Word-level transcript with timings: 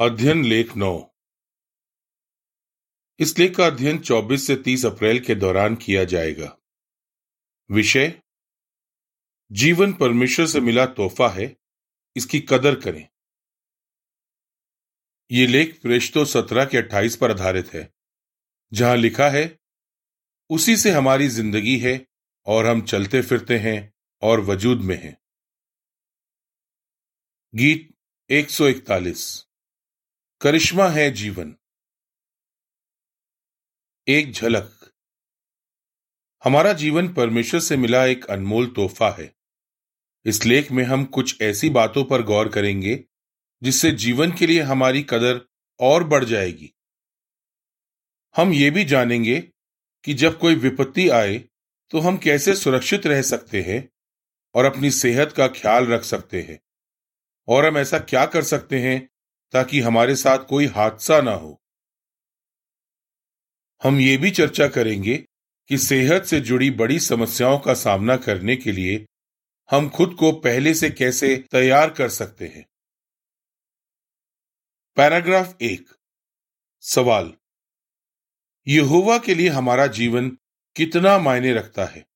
अध्ययन 0.00 0.44
लेख 0.44 0.76
नौ। 0.76 1.16
इस 3.18 3.38
लेख 3.38 3.56
का 3.56 3.66
अध्ययन 3.66 3.98
24 3.98 4.46
से 4.46 4.56
30 4.56 4.86
अप्रैल 4.86 5.20
के 5.20 5.34
दौरान 5.34 5.76
किया 5.76 6.04
जाएगा। 6.04 6.58
विषय, 7.70 8.22
जीवन 9.52 9.92
परमेश्वर 9.92 10.46
से 10.46 10.60
मिला 10.60 10.86
तोहफा 10.86 11.28
है, 11.28 11.56
इसकी 12.16 12.40
कदर 12.40 12.74
करें। 12.74 13.08
ये 15.32 15.46
लेख 15.46 15.82
प्रेष्तो 15.82 16.24
सत्रह 16.24 16.64
के 16.64 16.78
अट्ठाईस 16.78 17.16
पर 17.16 17.30
आधारित 17.30 17.74
है, 17.74 17.94
जहाँ 18.72 18.96
लिखा 18.96 19.28
है, 19.28 19.58
उसी 20.50 20.76
से 20.76 20.90
हमारी 20.90 21.28
ज़िंदगी 21.28 21.78
है, 21.78 22.06
और 22.46 22.66
हम 22.66 22.82
चलते 22.82 23.22
फिरते 23.22 23.58
हैं, 23.58 23.94
और 24.22 24.40
वजूद 24.40 24.80
में 24.80 25.02
हैं। 25.02 25.18
गीत 27.54 27.94
141 28.30 29.47
करिश्मा 30.40 30.88
है 30.88 31.10
जीवन। 31.10 31.56
एक 34.08 34.32
झलक। 34.32 34.92
हमारा 36.44 36.72
जीवन 36.72 37.12
परमेश्वर 37.14 37.60
से 37.60 37.76
मिला 37.76 38.04
एक 38.06 38.24
अनमोल 38.24 38.66
तोहफा 38.66 39.10
है। 39.10 39.34
इस 40.24 40.44
लेख 40.44 40.70
में 40.72 40.84
हम 40.84 41.04
कुछ 41.04 41.42
ऐसी 41.42 41.70
बातों 41.70 42.04
पर 42.04 42.22
गौर 42.22 42.48
करेंगे, 42.48 43.04
जिससे 43.62 43.90
जीवन 43.90 44.32
के 44.32 44.46
लिए 44.46 44.62
हमारी 44.62 45.02
कदर 45.02 45.48
और 45.80 46.04
बढ़ 46.04 46.24
जाएगी। 46.24 46.72
हम 48.36 48.52
ये 48.52 48.70
भी 48.70 48.84
जानेंगे 48.84 49.40
कि 50.04 50.14
जब 50.14 50.38
कोई 50.38 50.54
विपत्ति 50.54 51.08
आए 51.08 51.38
तो 51.90 52.00
हम 52.00 52.16
कैसे 52.16 52.54
सुरक्षित 52.54 53.06
रह 53.06 53.22
सकते 53.22 53.62
हैं 53.62 53.88
और 54.54 54.64
अपनी 54.64 54.90
सेहत 54.90 55.32
का 55.32 55.48
ख्याल 55.48 55.86
रख 55.86 56.02
सकते 56.02 56.42
हैं। 56.42 56.60
और 57.48 57.66
हम 57.66 57.78
ऐसा 57.78 57.98
क्या 57.98 58.26
कर 58.26 58.44
सकते 58.44 58.80
हैं 58.80 59.08
ताकि 59.52 59.80
हमारे 59.80 60.16
साथ 60.16 60.38
कोई 60.46 60.66
हादसा 60.66 61.20
ना 61.20 61.32
हो। 61.32 61.62
हम 63.82 64.00
ये 64.00 64.16
भी 64.16 64.30
चर्चा 64.30 64.68
करेंगे 64.68 65.16
कि 65.68 65.78
सेहत 65.78 66.24
से 66.24 66.40
जुड़ी 66.40 66.70
बड़ी 66.70 67.00
समस्याओं 67.00 67.58
का 67.58 67.74
सामना 67.74 68.16
करने 68.16 68.56
के 68.56 68.72
लिए 68.72 69.06
हम 69.70 69.88
खुद 69.88 70.16
को 70.18 70.32
पहले 70.32 70.74
से 70.74 70.90
कैसे 70.90 71.36
तैयार 71.50 71.90
कर 71.90 72.08
सकते 72.08 72.46
हैं। 72.46 72.66
पैराग्राफ 74.96 75.56
एक। 75.62 75.90
सवाल। 76.80 77.34
यहोवा 78.68 79.18
के 79.18 79.34
लिए 79.34 79.48
हमारा 79.48 79.86
जीवन 79.86 80.38
कितना 80.76 81.18
मायने 81.18 81.52
रखता 81.52 81.84
है? 81.84 82.06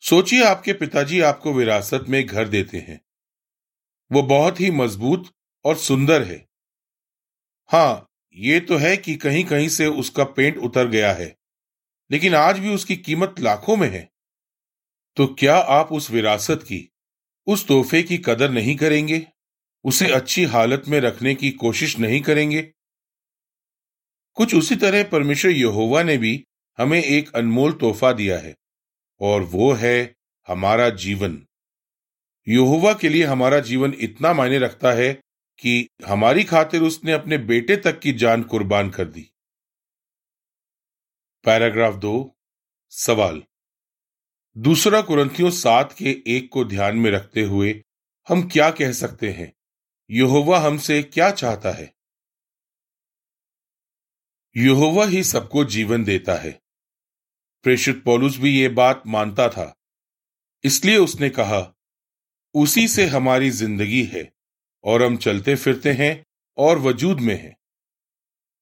सोचिए 0.00 0.44
आपके 0.44 0.72
पिताजी 0.72 1.20
आपको 1.20 1.52
विरासत 1.52 2.04
में 2.08 2.26
घर 2.26 2.48
देते 2.48 2.78
हैं। 2.78 3.09
वो 4.10 4.22
बहुत 4.24 4.60
ही 4.60 4.70
मज़बूत 4.70 5.30
और 5.64 5.76
सुंदर 5.78 6.22
है। 6.22 6.44
हाँ 7.70 8.06
ये 8.36 8.60
तो 8.60 8.76
है 8.76 8.96
कि 8.96 9.14
कहीं 9.16 9.44
कहीं 9.44 9.68
से 9.68 9.86
उसका 9.86 10.24
पेंट 10.26 10.58
उतर 10.58 10.88
गया 10.88 11.12
है, 11.12 11.34
लेकिन 12.10 12.34
आज 12.34 12.58
भी 12.58 12.74
उसकी 12.74 12.96
कीमत 12.96 13.40
लाखों 13.40 13.76
में 13.76 13.88
है। 13.88 14.08
तो 15.16 15.26
क्या 15.34 15.56
आप 15.56 15.92
उस 15.92 16.10
विरासत 16.10 16.62
की, 16.62 16.88
उस 17.46 17.66
तोहफे 17.66 18.02
की 18.02 18.18
कदर 18.18 18.50
नहीं 18.50 18.76
करेंगे? 18.76 19.26
उसे 19.84 20.10
अच्छी 20.12 20.44
हालत 20.44 20.82
में 20.88 20.98
रखने 21.00 21.34
की 21.34 21.50
कोशिश 21.50 21.98
नहीं 21.98 22.20
करेंगे? 22.20 22.62
कुछ 24.36 24.54
उसी 24.54 24.76
तरह 24.76 25.04
परमेश्वर 25.04 25.50
यहोवा 25.50 26.02
ने 26.02 26.16
भी 26.18 26.32
हमें 26.78 27.02
एक 27.02 27.30
अनमोल 27.36 27.72
तोहफा 27.72 28.12
दिया 28.12 28.38
है, 28.38 28.54
और 29.20 29.42
वो 29.42 29.72
है 29.72 30.14
हमारा 30.48 30.88
जीवन। 30.90 31.42
यहोवा 32.48 32.94
के 32.94 33.08
लिए 33.08 33.24
हमारा 33.24 33.60
जीवन 33.60 33.94
इतना 33.98 34.32
मायने 34.32 34.58
रखता 34.58 34.92
है 34.92 35.12
कि 35.58 35.88
हमारी 36.06 36.44
खातिर 36.44 36.82
उसने 36.82 37.12
अपने 37.12 37.38
बेटे 37.38 37.76
तक 37.76 38.00
की 38.00 38.12
जान 38.12 38.42
कुर्बान 38.42 38.90
कर 38.90 39.04
दी। 39.04 39.30
पैराग्राफ 41.44 41.94
दो, 41.94 42.38
सवाल। 42.90 43.42
दूसरा 44.58 45.02
कुरंथियों 45.02 45.50
सात 45.50 45.92
के 45.92 46.22
एक 46.26 46.50
को 46.52 46.64
ध्यान 46.64 46.96
में 46.96 47.10
रखते 47.10 47.42
हुए 47.42 47.84
हम 48.28 48.48
क्या 48.48 48.70
कह 48.70 48.92
सकते 48.92 49.32
हैं? 49.32 49.52
यहोवा 50.10 50.58
हमसे 50.58 51.02
क्या 51.02 51.30
चाहता 51.30 51.70
है? 51.70 51.94
यहोवा 54.56 55.06
ही 55.06 55.24
सबको 55.24 55.64
जीवन 55.64 56.04
देता 56.04 56.34
है। 56.34 56.62
प्रेषित 57.62 58.04
पौलुस 58.04 58.38
भी 58.38 58.60
ये 58.60 58.68
बात 58.68 59.02
मानता 59.06 59.48
था। 59.48 59.76
इसलिए 60.64 60.96
उसने 60.96 61.30
कहा 61.30 61.74
उसी 62.54 62.88
से 62.88 63.06
हमारी 63.06 63.50
ज़िंदगी 63.50 64.04
है, 64.04 64.32
और 64.84 65.02
हम 65.02 65.16
चलते 65.16 65.54
फिरते 65.56 65.92
हैं 65.92 66.26
और 66.58 66.78
वजूद 66.78 67.20
में 67.20 67.42
हैं। 67.42 67.56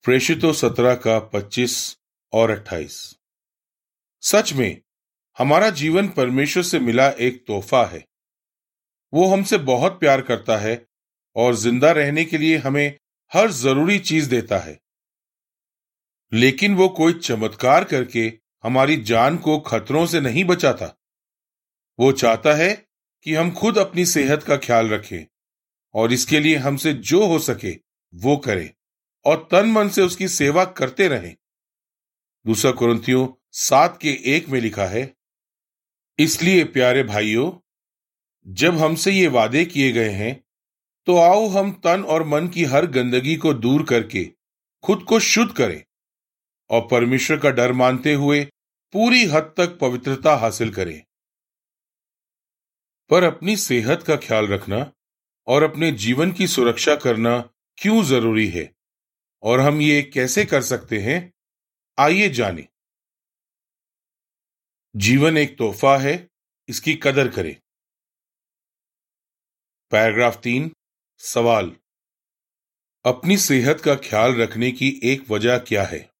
प्रेषितो 0.02 0.52
सत्रह 0.52 0.94
का 0.94 1.18
पच्चीस 1.18 1.98
और 2.32 2.50
अट्ठाईस। 2.50 3.16
सच 4.20 4.52
में, 4.52 4.80
हमारा 5.38 5.70
जीवन 5.70 6.08
परमेश्वर 6.08 6.62
से 6.62 6.78
मिला 6.78 7.08
एक 7.08 7.46
तोहफा 7.46 7.84
है। 7.86 8.04
वो 9.14 9.26
हमसे 9.26 9.58
बहुत 9.58 10.00
प्यार 10.00 10.20
करता 10.20 10.56
है 10.56 10.86
और 11.36 11.54
ज़िंदा 11.54 11.90
रहने 11.90 12.24
के 12.24 12.38
लिए 12.38 12.56
हमें 12.56 12.98
हर 13.32 13.50
ज़रूरी 13.50 13.98
चीज़ 13.98 14.30
देता 14.30 14.58
है। 14.58 14.80
लेकिन 16.32 16.74
वो 16.76 16.88
कोई 16.88 17.12
चमत्कार 17.12 17.84
करके 17.84 18.32
हमारी 18.64 18.96
जान 18.96 19.36
को 19.38 19.58
खतरों 19.58 20.06
से 20.06 20.20
नहीं 20.20 20.44
बचाता। 20.44 20.96
वो 21.98 22.12
चाहता 22.12 22.54
है 22.54 22.87
कि 23.26 23.34
हम 23.34 23.50
खुद 23.50 23.78
अपनी 23.78 24.04
सेहत 24.06 24.42
का 24.42 24.56
ख्याल 24.56 24.88
रखें 24.88 25.26
और 25.94 26.12
इसके 26.12 26.40
लिए 26.40 26.56
हमसे 26.56 26.92
जो 26.92 27.26
हो 27.26 27.38
सके 27.38 27.76
वो 28.14 28.36
करें 28.36 28.70
और 29.24 29.48
तन 29.52 29.70
मन 29.70 29.88
से 29.88 30.02
उसकी 30.02 30.28
सेवा 30.28 30.64
करते 30.64 31.08
रहें। 31.08 31.34
दूसरा 32.44 32.70
कुरंतियों 32.72 33.26
सात 33.52 33.98
के 34.00 34.12
एक 34.26 34.48
में 34.48 34.60
लिखा 34.60 34.86
है, 34.86 35.12
इसलिए 36.18 36.64
प्यारे 36.66 37.02
भाइयों, 37.02 37.50
जब 38.46 38.78
हमसे 38.78 39.12
ये 39.12 39.26
वादे 39.28 39.64
किए 39.64 39.90
गए 39.92 40.10
हैं 40.10 40.34
तो 41.06 41.16
आओ 41.16 41.46
हम 41.48 41.70
तन 41.84 42.04
और 42.04 42.26
मन 42.26 42.48
की 42.48 42.64
हर 42.64 42.86
गंदगी 42.86 43.36
को 43.36 43.52
दूर 43.54 43.82
करके 43.82 44.24
खुद 44.84 45.02
को 45.02 45.18
शुद्ध 45.20 45.52
करें 45.52 45.82
और 46.70 46.86
परमेश्वर 46.90 47.38
का 47.38 47.50
डर 47.50 47.72
मानते 47.72 48.12
हुए 48.14 48.42
पूरी 48.94 49.24
हद 49.24 49.52
तक 49.56 49.78
पवित्रता 49.80 50.34
हासिल 50.36 50.70
करें। 50.70 51.02
पर 53.10 53.22
अपनी 53.22 53.56
सेहत 53.56 54.02
का 54.02 54.16
ख्याल 54.16 54.46
रखना 54.46 54.92
और 55.46 55.62
अपने 55.62 55.92
जीवन 55.92 56.32
की 56.32 56.46
सुरक्षा 56.46 56.96
करना 56.96 57.50
क्यों 57.76 58.04
ज़रूरी 58.04 58.48
है? 58.48 58.76
और 59.42 59.60
हम 59.60 59.80
ये 59.80 60.02
कैसे 60.02 60.44
कर 60.44 60.62
सकते 60.62 60.98
हैं? 60.98 61.32
आइए 61.98 62.28
जाने। 62.28 62.68
जीवन 64.96 65.38
एक 65.38 65.58
तोहफा 65.58 65.98
है, 65.98 66.30
इसकी 66.68 66.94
कदर 66.94 67.28
करें। 67.28 67.56
पैराग्राफ 69.90 70.40
तीन, 70.42 70.76
सवाल। 71.18 71.76
अपनी 73.04 73.36
सेहत 73.36 73.80
का 73.80 73.94
ख्याल 73.94 74.36
रखने 74.36 74.70
की 74.70 75.00
एक 75.02 75.30
वजह 75.30 75.58
क्या 75.58 75.84
है? 75.84 76.10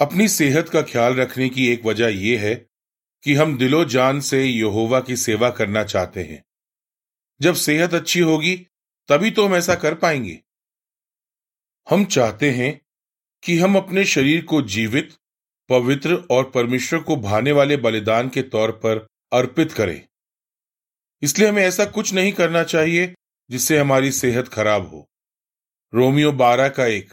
अपनी 0.00 0.28
सेहत 0.28 0.68
का 0.68 0.82
ख्याल 0.82 1.14
रखने 1.14 1.48
की 1.48 1.72
एक 1.72 1.84
वजह 1.84 2.08
यह 2.08 2.40
है 2.40 2.69
कि 3.22 3.34
हम 3.34 3.58
दिलो 3.58 3.84
जान 3.84 4.20
से 4.20 4.44
यहोवा 4.44 5.00
की 5.00 5.16
सेवा 5.16 5.50
करना 5.50 5.84
चाहते 5.84 6.22
हैं। 6.22 6.44
जब 7.40 7.54
सेहत 7.54 7.94
अच्छी 7.94 8.20
होगी, 8.20 8.56
तभी 9.08 9.30
तो 9.30 9.46
हम 9.46 9.54
ऐसा 9.54 9.74
कर 9.74 9.94
पाएँगे। 9.94 10.42
हम 11.90 12.04
चाहते 12.04 12.50
हैं 12.50 12.80
कि 13.42 13.58
हम 13.58 13.76
अपने 13.76 14.04
शरीर 14.04 14.44
को 14.44 14.62
जीवित, 14.62 15.16
पवित्र 15.68 16.14
और 16.30 16.50
परमेश्वर 16.50 17.00
को 17.00 17.16
भाने 17.16 17.52
वाले 17.52 17.76
बलिदान 17.76 18.28
के 18.28 18.42
तौर 18.42 18.70
पर 18.70 19.06
अर्पित 19.32 19.72
करें। 19.72 20.08
इसलिए 21.22 21.48
हमें 21.48 21.62
ऐसा 21.62 21.84
कुछ 21.84 22.12
नहीं 22.12 22.32
करना 22.32 22.62
चाहिए 22.64 23.14
जिससे 23.50 23.78
हमारी 23.78 24.12
सेहत 24.12 24.48
खराब 24.48 24.88
हो। 24.88 25.10
रोमियो 25.94 26.32
बारह 26.32 26.68
का 26.68 26.86
एक, 26.86 27.12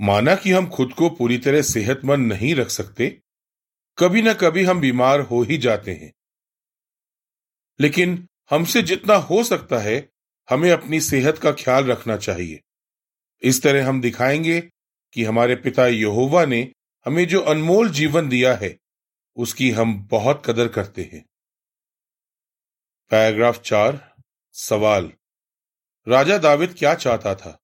माना 0.00 0.34
कि 0.34 0.52
हम 0.52 0.68
खुद 0.68 0.92
को 0.92 1.10
पूरी 1.10 1.38
तरह 1.38 1.62
सेहतमंद 1.62 2.32
नहीं 2.32 2.54
रख 2.54 2.70
सकते? 2.70 3.20
कभी 3.98 4.22
ना 4.22 4.34
कभी 4.34 4.64
हम 4.64 4.80
बीमार 4.80 5.20
हो 5.20 5.42
ही 5.42 5.58
जाते 5.58 5.94
हैं। 5.94 6.12
लेकिन 7.80 8.28
हमसे 8.50 8.82
जितना 8.82 9.14
हो 9.14 9.44
सकता 9.44 9.78
है, 9.78 10.10
हमें 10.50 10.70
अपनी 10.70 11.00
सेहत 11.00 11.38
का 11.38 11.52
ख्याल 11.52 11.84
रखना 11.84 12.16
चाहिए। 12.16 12.60
इस 13.42 13.62
तरह 13.62 13.88
हम 13.88 14.00
दिखाएँगे 14.00 14.60
कि 15.12 15.24
हमारे 15.24 15.56
पिता 15.56 15.86
यहोवा 15.86 16.44
ने 16.44 16.72
हमें 17.04 17.28
जो 17.28 17.40
अनमोल 17.40 17.90
जीवन 17.90 18.28
दिया 18.28 18.54
है, 18.54 18.78
उसकी 19.36 19.70
हम 19.70 20.06
बहुत 20.06 20.42
कदर 20.46 20.68
करते 20.68 21.10
हैं। 21.12 21.26
पैराग्राफ 23.10 23.60
चार, 23.60 24.14
सवाल। 24.52 25.12
राजा 26.08 26.38
दाविद 26.38 26.74
क्या 26.78 26.94
चाहता 26.94 27.34
था? 27.34 27.58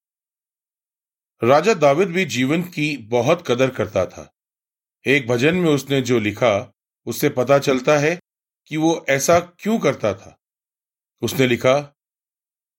राजा 1.45 1.75
दाविद 1.75 2.09
भी 2.09 2.25
जीवन 2.25 2.63
की 2.63 2.97
बहुत 2.97 3.45
कदर 3.49 3.71
करता 3.71 4.07
था। 4.07 4.34
एक 5.06 5.27
भजन 5.27 5.55
में 5.55 5.71
उसने 5.71 6.01
जो 6.01 6.19
लिखा, 6.19 6.73
उससे 7.06 7.29
पता 7.29 7.59
चलता 7.59 7.99
है 7.99 8.21
कि 8.67 8.77
वो 8.77 9.06
ऐसा 9.09 9.41
क्यों 9.41 9.79
करता 9.79 10.15
था। 10.15 10.39
उसने 11.23 11.47
लिखा, 11.47 11.81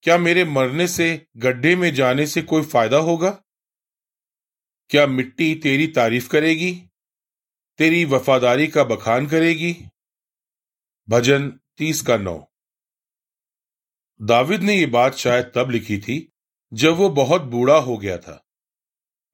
क्या 0.02 0.18
मेरे 0.18 0.44
मरने 0.44 0.88
से, 0.88 1.26
गड्ढे 1.36 1.76
में 1.76 1.94
जाने 1.94 2.26
से 2.26 2.42
कोई 2.42 2.62
फ़ायदा 2.62 2.96
होगा? 2.96 3.30
क्या 4.90 5.06
मिट्टी 5.06 5.54
तेरी 5.54 5.86
तारीफ़ 5.86 6.28
करेगी? 6.28 6.82
तेरी 7.78 8.04
वफादारी 8.04 8.66
का 8.66 8.84
बखान 8.84 9.26
करेगी? 9.26 9.76
भजन 11.08 11.60
तीस 11.76 12.02
का 12.02 12.16
नौ। 12.16 12.52
दाविद 14.22 14.62
ने 14.62 14.74
यह 14.74 14.86
बात 14.86 15.14
शायद 15.14 15.52
तब 15.54 15.70
लिखी 15.70 15.98
थी, 15.98 16.32
जब 16.72 16.90
वो 16.90 17.08
बहुत 17.08 17.42
बूढ़ा 17.42 17.76
हो 17.76 17.98
गया 17.98 18.18
था। 18.18 18.45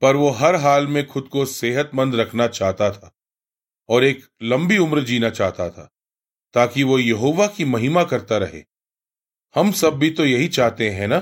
पर 0.02 0.16
वो 0.16 0.30
हर 0.30 0.54
हाल 0.54 0.86
में 0.86 1.06
खुद 1.06 1.28
को 1.28 1.44
सेहतमंद 1.46 2.14
रखना 2.14 2.46
चाहता 2.48 2.90
था 2.92 3.14
और 3.88 4.04
एक 4.04 4.26
लंबी 4.42 4.78
उम्र 4.78 5.02
जीना 5.02 5.30
चाहता 5.30 5.70
था 5.70 5.90
ताकि 6.54 6.82
वो 6.82 6.98
यहोवा 6.98 7.46
की 7.46 7.64
महिमा 7.64 8.04
करता 8.04 8.38
रहे। 8.38 8.62
हम 9.54 9.72
सब 9.72 9.98
भी 9.98 10.10
तो 10.10 10.24
यही 10.24 10.48
चाहते 10.48 10.90
हैं 10.90 11.08
ना? 11.08 11.18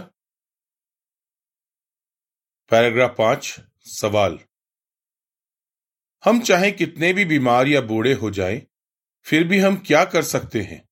पैराग्राफ 2.71 3.15
पाँच 3.19 3.61
सवाल। 3.81 4.39
हम 6.25 6.41
चाहे 6.41 6.73
कितने 6.73 7.13
भी 7.13 7.25
बीमार 7.25 7.69
या 7.69 7.81
बूढ़े 7.81 8.13
हो 8.13 8.31
जाएँ, 8.31 8.63
फिर 9.27 9.45
भी 9.45 9.59
हम 9.59 9.77
क्या 9.77 10.05
कर 10.05 10.23
सकते 10.23 10.63
हैं? 10.63 10.89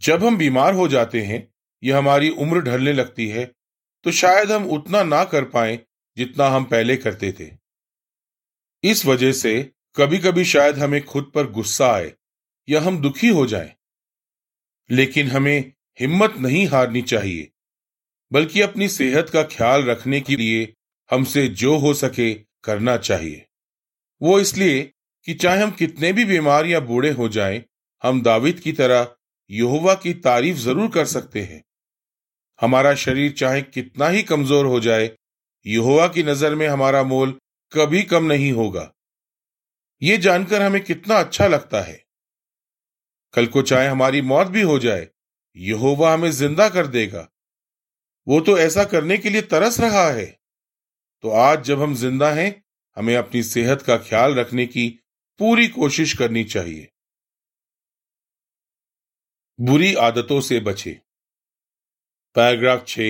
जब 0.00 0.24
हम 0.24 0.36
बीमार 0.36 0.74
हो 0.74 0.88
जाते 0.88 1.22
हैं 1.22 1.54
या 1.82 1.98
हमारी 1.98 2.30
उम्र 2.30 2.60
ढलने 2.60 2.92
लगती 2.92 3.28
है 3.28 3.44
तो 4.04 4.12
शायद 4.12 4.52
हम 4.52 4.70
उतना 4.70 5.02
ना 5.02 5.24
कर 5.24 5.44
पाए 5.44 5.87
जितना 6.18 6.48
हम 6.48 6.64
पहले 6.64 6.96
करते 6.96 7.32
थे। 7.32 7.50
इस 8.84 9.06
वजह 9.06 9.32
से 9.32 9.72
कभी 9.96 10.18
कभी 10.18 10.44
शायद 10.44 10.78
हमें 10.78 11.04
खुद 11.04 11.30
पर 11.34 11.50
गुस्सा 11.50 11.92
आए 11.92 12.12
या 12.68 12.80
हम 12.80 13.00
दुखी 13.00 13.28
हो 13.28 13.46
जाएँ। 13.46 13.72
लेकिन 14.90 15.28
हमें 15.28 15.72
हिम्मत 16.00 16.34
नहीं 16.36 16.66
हारनी 16.66 17.02
चाहिए 17.02 17.50
बल्कि 18.32 18.60
अपनी 18.60 18.88
सेहत 18.88 19.30
का 19.30 19.42
ख्याल 19.42 19.84
रखने 19.84 20.20
के 20.20 20.36
लिए 20.36 20.74
हमसे 21.10 21.46
जो 21.48 21.76
हो 21.76 21.94
सके 21.94 22.34
करना 22.34 22.96
चाहिए। 22.96 23.46
वो 24.22 24.40
इसलिए 24.40 24.92
कि 25.26 25.34
चाहे 25.34 25.62
हम 25.62 25.70
कितने 25.70 26.12
भी 26.12 26.24
बीमार 26.24 26.66
या 26.66 26.80
बूढ़े 26.80 27.10
हो 27.10 27.28
जाएँ, 27.28 27.62
हम 28.02 28.22
दाविद 28.22 28.60
की 28.60 28.72
तरह 28.72 29.14
यहोवा 29.50 29.94
की 29.94 30.14
तारीफ़ 30.14 30.56
ज़रूर 30.56 30.90
कर 30.90 31.04
सकते 31.04 31.42
हैं। 31.42 31.64
हमारा 32.60 32.94
शरीर 32.94 33.32
चाहे 33.32 33.62
कितना 33.62 34.08
ही 34.08 34.22
कमज़ोर 34.22 34.66
हो 34.66 34.80
जाए 34.80 35.17
यहोवा 35.66 36.08
की 36.08 36.22
नज़र 36.22 36.54
में 36.54 36.66
हमारा 36.68 37.02
मोल 37.02 37.38
कभी 37.72 38.02
कम 38.02 38.24
नहीं 38.24 38.52
होगा। 38.52 38.92
ये 40.02 40.18
जानकर 40.18 40.62
हमें 40.62 40.84
कितना 40.84 41.14
अच्छा 41.14 41.46
लगता 41.46 41.80
है। 41.80 42.04
कल 43.34 43.46
को 43.46 43.62
चाहे 43.62 43.88
हमारी 43.88 44.20
मौत 44.22 44.46
भी 44.46 44.62
हो 44.62 44.78
जाए, 44.78 45.08
यहोवा 45.56 46.12
हमें 46.14 46.30
ज़िंदा 46.30 46.68
कर 46.68 46.86
देगा। 46.86 47.28
वो 48.26 48.40
तो 48.40 48.58
ऐसा 48.58 48.84
करने 48.84 49.18
के 49.18 49.30
लिए 49.30 49.42
तरस 49.42 49.80
रहा 49.80 50.08
है। 50.10 50.26
तो 51.24 51.30
आज 51.30 51.64
जब 51.64 51.82
हम 51.82 51.94
ज़िंदा 51.94 52.30
हैं, 52.32 52.64
हमें 52.96 53.16
अपनी 53.16 53.42
सेहत 53.42 53.82
का 53.82 53.96
ख्याल 53.98 54.34
रखने 54.34 54.66
की 54.66 54.88
पूरी 55.40 55.68
कोशिश 55.68 56.12
करनी 56.12 56.44
चाहिए। 56.44 56.88
बुरी 59.58 59.94
आदतों 59.94 60.40
से 60.40 60.60
बचे। 60.60 61.00
पैराग्राफ 62.36 62.84
छ 62.88 63.00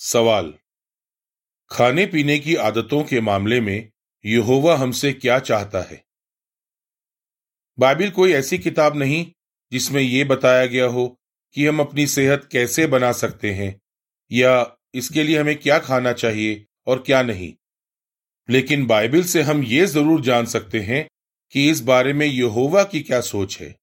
सवाल। 0.00 0.54
खाने 1.70 2.06
पीने 2.06 2.38
की 2.38 2.54
आदतों 2.54 3.02
के 3.04 3.20
मामले 3.20 3.60
में 3.60 3.90
यहोवा 4.24 4.76
हमसे 4.76 5.12
क्या 5.12 5.38
चाहता 5.38 5.80
है? 5.80 6.02
बाइबिल 7.78 8.10
कोई 8.10 8.32
ऐसी 8.32 8.58
किताब 8.58 8.96
नहीं 8.96 9.26
जिसमें 9.72 10.00
यह 10.02 10.24
बताया 10.24 10.66
गया 10.66 10.84
हो 10.84 11.06
कि 11.56 11.66
हम 11.66 11.80
अपनी 11.80 12.06
सेहत 12.06 12.48
कैसे 12.52 12.86
बना 12.86 13.12
सकते 13.12 13.52
हैं, 13.54 13.80
या 14.30 14.76
इसके 14.94 15.22
लिए 15.22 15.38
हमें 15.38 15.56
क्या 15.56 15.78
खाना 15.78 16.12
चाहिए 16.12 16.64
और 16.86 17.02
क्या 17.02 17.22
नहीं। 17.22 17.52
लेकिन 18.48 18.86
बाइबल 18.86 19.22
से 19.22 19.42
हम 19.42 19.62
ये 19.62 19.86
ज़रूर 19.86 20.20
जान 20.20 20.46
सकते 20.46 20.80
हैं 20.80 21.06
कि 21.52 21.70
इस 21.70 21.80
बारे 21.80 22.12
में 22.12 22.26
यहोवा 22.26 22.84
की 22.84 23.00
क्या 23.00 23.20
सोच 23.20 23.58
है। 23.60 23.74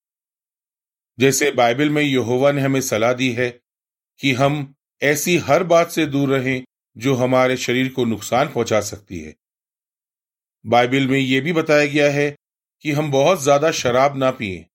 जैसे 1.20 1.52
बाइबल 1.52 1.90
में 1.90 2.04
यहोवा 2.04 2.52
ने 2.52 2.62
हमें 2.62 2.82
सलाह 2.82 3.14
दी 3.14 3.32
है 3.32 3.50
कि 4.20 4.32
हम 4.34 4.74
ऐसी 5.02 5.38
हर 5.38 5.64
बात 5.64 5.92
से 5.92 6.06
दूर 6.06 6.30
रहें 6.30 6.64
जो 6.96 7.14
हमारे 7.16 7.58
शरीर 7.58 7.92
को 7.94 8.06
नुकसान 8.06 8.48
पहुँचा 8.48 8.80
सकती 8.82 9.20
है। 9.20 9.36
बाइबल 10.66 11.08
में 11.08 11.20
यह 11.20 11.42
भी 11.42 11.54
बताया 11.54 11.86
गया 11.86 12.12
है 12.12 12.30
कि 12.86 12.92
हम 12.92 13.12
बहुत 13.12 13.42
ज़्यादा 13.42 13.72
शराब 13.72 14.18
ना 14.18 14.32
पिए, 14.32 14.66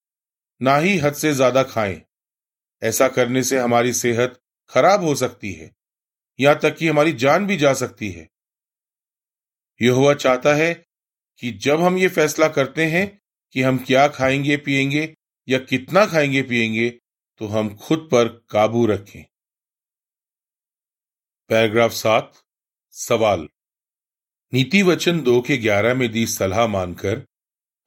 ना 0.60 0.76
ही 0.76 0.96
हद 0.98 1.14
से 1.14 1.32
ज़्यादा 1.34 1.62
खाएँ। 1.62 2.00
ऐसा 2.82 3.08
करने 3.08 3.42
से 3.42 3.58
हमारी 3.58 3.92
सेहत 3.92 4.38
खराब 4.72 5.04
हो 5.04 5.14
सकती 5.14 5.52
है, 5.52 5.70
यहाँ 6.38 6.58
तक 6.58 6.76
कि 6.76 6.88
हमारी 6.88 7.12
जान 7.14 7.46
भी 7.46 7.56
जा 7.56 7.72
सकती 7.74 8.10
है। 8.10 8.28
यह 9.80 9.92
हुआ 9.92 10.14
चाहता 10.14 10.54
है 10.54 10.72
कि 11.42 11.50
जब 11.62 11.80
हम 11.80 11.96
ये 11.98 12.08
फैसला 12.08 12.48
करते 12.48 12.84
हैं 12.86 13.06
कि 13.54 13.62
हम 13.62 13.78
क्या 13.78 14.06
खाएँगे, 14.08 14.56
पिएँगे 14.56 15.14
या 15.48 15.58
कितना 15.60 16.04
खाएँगे, 16.06 16.42
पिएँगे 16.42 16.88
तो 17.40 17.46
हम 17.46 17.74
खुद 17.76 18.08
पर 18.12 18.28
काबू 18.50 18.86
रखें। 18.86 19.24
पैराग्राफ 21.50 21.92
सात, 21.92 22.32
सवाल। 22.94 23.40
नीति 24.52 24.82
वचन 24.82 25.20
दो 25.20 25.40
के 25.40 25.56
ग्यारह 25.56 25.94
में 25.94 26.10
दी 26.12 26.26
सलाह 26.26 26.66
मानकर 26.66 27.24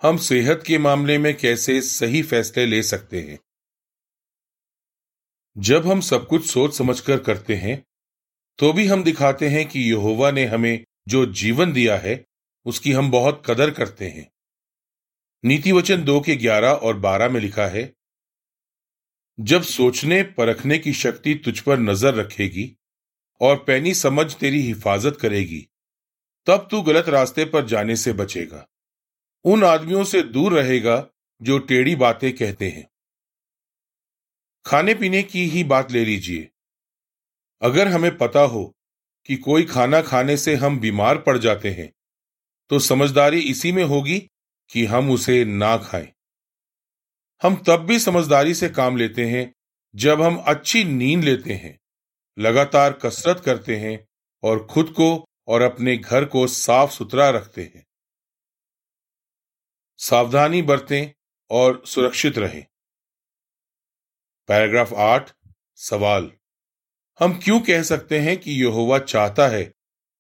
हम 0.01 0.18
सेहत 0.18 0.63
के 0.68 0.77
मामले 0.77 1.18
में 1.18 1.33
कैसे 1.38 1.80
सही 1.81 2.21
फैसले 2.24 2.65
ले 2.65 2.81
सकते 2.83 3.21
हैं। 3.21 3.39
जब 5.56 5.88
हम 5.88 6.01
सब 6.01 6.27
कुछ 6.27 6.45
सोच 6.45 6.75
समझकर 6.77 7.19
करते 7.19 7.56
हैं 7.56 7.81
तो 8.60 8.74
भी 8.74 8.88
हम 8.88 9.04
दिखाते 9.04 9.50
हैं 9.50 9.68
कि 9.69 9.89
यहोवा 9.92 10.31
ने 10.31 10.45
हमें 10.45 10.83
जो 11.07 11.25
जीवन 11.25 11.74
दिया 11.74 11.98
है, 11.98 12.24
उसकी 12.65 12.92
हम 12.92 13.12
बहुत 13.12 13.44
कदर 13.45 13.71
करते 13.71 14.10
हैं। 14.10 14.30
नीति 15.44 15.71
वचन 15.71 16.04
दो 16.04 16.19
के 16.21 16.36
ग्यारह 16.36 16.69
और 16.69 16.98
बारह 17.00 17.30
में 17.30 17.42
लिखा 17.42 17.68
है, 17.69 17.92
जब 19.38 19.63
सोचने 19.63 20.24
परखने 20.38 20.77
की 20.77 20.94
शक्ति 20.98 21.36
तुझ 21.36 21.60
पर 21.60 21.80
नज़र 21.80 22.15
रखेगी 22.15 22.74
और 23.41 23.63
पैनी 23.63 23.94
समझ 23.94 24.33
तेरी 24.35 24.62
हिफाजत 24.62 25.18
करेगी। 25.21 25.68
तब 26.47 26.68
तू 26.71 26.81
गलत 26.81 27.09
रास्ते 27.09 27.45
पर 27.45 27.65
जाने 27.65 27.95
से 27.95 28.13
बचेगा। 28.13 28.68
उन 29.45 29.63
आदमियों 29.63 30.03
से 30.03 30.21
दूर 30.24 30.53
रहेगा 30.53 31.06
जो 31.41 31.57
टेढ़ी 31.59 31.95
बातें 31.95 32.31
कहते 32.35 32.69
हैं। 32.69 32.88
खाने 34.65 34.94
पीने 34.94 35.24
की 35.24 35.45
ही 35.45 35.63
बात 35.63 35.91
ले 35.91 36.06
लीजिए। 36.06 36.50
अगर 37.62 37.88
हमें 37.88 38.17
पता 38.17 38.39
हो 38.39 38.63
कि 39.25 39.36
कोई 39.36 39.63
खाना 39.63 40.01
खाने 40.01 40.38
से 40.38 40.55
हम 40.55 40.79
बीमार 40.79 41.17
पड़ 41.17 41.38
जाते 41.38 41.72
हैं 41.72 41.91
तो 42.72 42.79
समझदारी 42.79 43.39
इसी 43.41 43.72
में 43.72 43.84
होगी 43.84 44.19
कि 44.69 44.86
हम 44.86 45.12
उसे 45.12 45.43
ना 45.46 45.75
खाएँ। 45.77 46.07
हम 47.41 47.55
तब 47.67 47.86
भी 47.86 48.00
समझदारी 48.00 48.53
से 48.53 48.69
काम 48.69 48.98
लेते 48.98 49.25
हैं 49.25 49.53
जब 49.96 50.22
हम 50.22 50.38
अच्छी 50.38 50.84
नींद 50.84 51.24
लेते 51.24 51.53
हैं। 51.53 51.77
लगातार 52.39 52.93
कसरत 52.93 53.39
करते 53.39 53.77
हैं 53.77 54.07
और 54.43 54.67
खुद 54.67 54.89
को 54.89 55.25
और 55.47 55.61
अपने 55.61 55.97
घर 55.97 56.25
को 56.25 56.47
साफ़ 56.47 56.91
सुथरा 56.91 57.29
रखते 57.29 57.63
हैं। 57.63 57.85
सावधानी 59.97 60.61
बरतें 60.61 61.07
और 61.49 61.83
सुरक्षित 61.85 62.37
रहें। 62.37 62.65
पैराग्राफ 64.47 64.93
आठ, 64.93 65.31
सवाल। 65.75 66.31
हम 67.19 67.39
क्यों 67.43 67.59
कह 67.59 67.83
सकते 67.83 68.19
हैं 68.19 68.37
कि 68.37 68.51
यहोवा 68.51 68.99
चाहता 68.99 69.47
है 69.47 69.73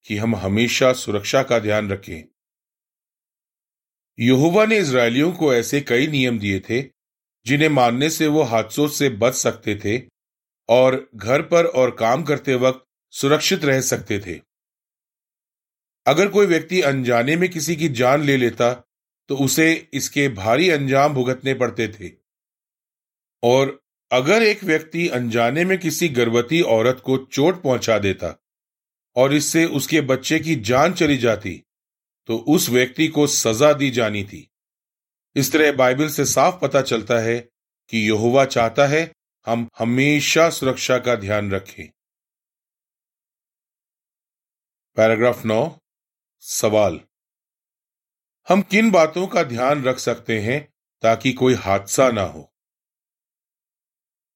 कि 0.05 0.17
हम 0.17 0.35
हमेशा 0.35 0.93
सुरक्षा 0.93 1.43
का 1.43 1.59
ध्यान 1.59 1.89
रखें? 1.89 2.23
यहोवा 4.19 4.65
ने 4.65 4.77
इसराइलियों 4.77 5.33
को 5.33 5.53
ऐसे 5.53 5.81
कई 5.81 6.07
नियम 6.07 6.39
दिए 6.39 6.59
थे, 6.59 6.81
जिन्हें 7.45 7.69
मानने 7.69 8.09
से 8.09 8.27
वो 8.27 8.41
हादसों 8.41 8.87
से 8.87 9.09
बच 9.09 9.33
सकते 9.33 9.75
थे 9.75 10.12
और 10.73 11.09
घर 11.15 11.41
पर 11.41 11.65
और 11.65 11.91
काम 11.95 12.23
करते 12.23 12.55
वक्त 12.55 12.83
सुरक्षित 13.13 13.65
रह 13.65 13.81
सकते 13.81 14.19
थे। 14.19 14.39
अगर 16.05 16.27
कोई 16.27 16.45
व्यक्ति 16.45 16.81
अनजाने 16.81 17.35
में 17.35 17.49
किसी 17.49 17.75
की 17.75 17.89
जान 17.91 18.23
ले 18.23 18.37
लेता 18.37 18.73
तो 19.29 19.35
उसे 19.37 19.71
इसके 19.93 20.27
भारी 20.29 20.69
अंजाम 20.69 21.13
भुगतने 21.13 21.53
पड़ते 21.53 21.87
थे। 21.89 22.11
और 23.43 23.79
अगर 24.11 24.43
एक 24.43 24.63
व्यक्ति 24.63 25.07
अनजाने 25.09 25.63
में 25.65 25.77
किसी 25.77 26.09
गर्भवती 26.09 26.61
औरत 26.61 27.01
को 27.05 27.17
चोट 27.17 27.61
पहुँचा 27.61 27.97
देता 27.99 28.35
और 29.15 29.33
इससे 29.33 29.65
उसके 29.65 30.01
बच्चे 30.01 30.39
की 30.39 30.55
जान 30.61 30.93
चली 30.93 31.17
जाती 31.17 31.61
तो 32.29 32.37
उस 32.47 32.69
व्यक्ति 32.69 33.07
को 33.07 33.27
सजा 33.27 33.71
दी 33.73 33.89
जानी 33.91 34.23
थी। 34.23 34.47
इस 35.35 35.51
तरह 35.51 35.71
बाइबल 35.71 36.07
से 36.09 36.25
साफ़ 36.25 36.59
पता 36.61 36.81
चलता 36.81 37.19
है 37.19 37.39
कि 37.89 38.07
यहोवा 38.07 38.45
चाहता 38.45 38.85
है 38.87 39.03
हम 39.47 39.67
हमेशा 39.79 40.49
सुरक्षा 40.49 40.97
का 40.97 41.15
ध्यान 41.15 41.51
रखें। 41.51 41.87
पैराग्राफ 44.97 45.45
नौ, 45.45 45.79
सवाल। 46.43 46.99
हम 48.47 48.61
किन 48.61 48.91
बातों 48.91 49.25
का 49.27 49.43
ध्यान 49.43 49.83
रख 49.83 49.99
सकते 49.99 50.39
हैं 50.41 50.61
ताकि 51.03 51.33
कोई 51.33 51.53
हादसा 51.53 52.09
ना 52.11 52.21
हो? 52.21 52.49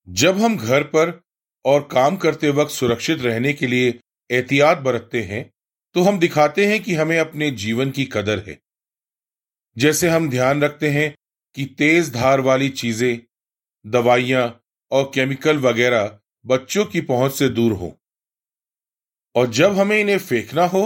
जब 0.08 0.38
हम 0.38 0.58
घर 0.58 0.84
पर 0.84 1.22
और 1.66 1.88
काम 1.92 2.18
करते 2.18 2.50
वक्त 2.50 2.72
सुरक्षित 2.72 3.22
रहने 3.22 3.54
के 3.54 3.68
लिए 3.68 4.00
एहतियात 4.30 4.78
बरतते 4.78 5.24
हैं 5.24 5.50
तो 5.96 6.02
हम 6.04 6.20
दिखाते 6.20 6.66
हैं 6.66 6.84
कि 6.84 6.94
हमें 6.96 7.18
अपने 7.20 7.52
जीवन 7.52 7.92
की 7.92 8.06
कदर 8.06 8.40
है। 8.50 8.60
जैसे 9.78 10.10
हम 10.10 10.30
ध्यान 10.30 10.64
रखते 10.64 10.90
हैं 10.90 11.14
कि 11.56 11.66
तेज 11.78 12.14
धार 12.14 12.42
वाली 12.42 12.70
चीज़ें, 12.70 13.20
दवाइयाँ 13.86 14.48
और 14.92 15.12
केमिकल 15.16 15.58
वगैरह 15.60 16.18
बच्चों 16.46 16.86
की 16.86 17.02
पहुँच 17.04 17.34
से 17.34 17.50
दूर 17.50 17.72
हो। 17.74 17.96
और 19.36 19.48
जब 19.52 19.78
हमें 19.78 20.00
इन्हें 20.00 20.18
फेंकना 20.20 20.66
हो 20.68 20.84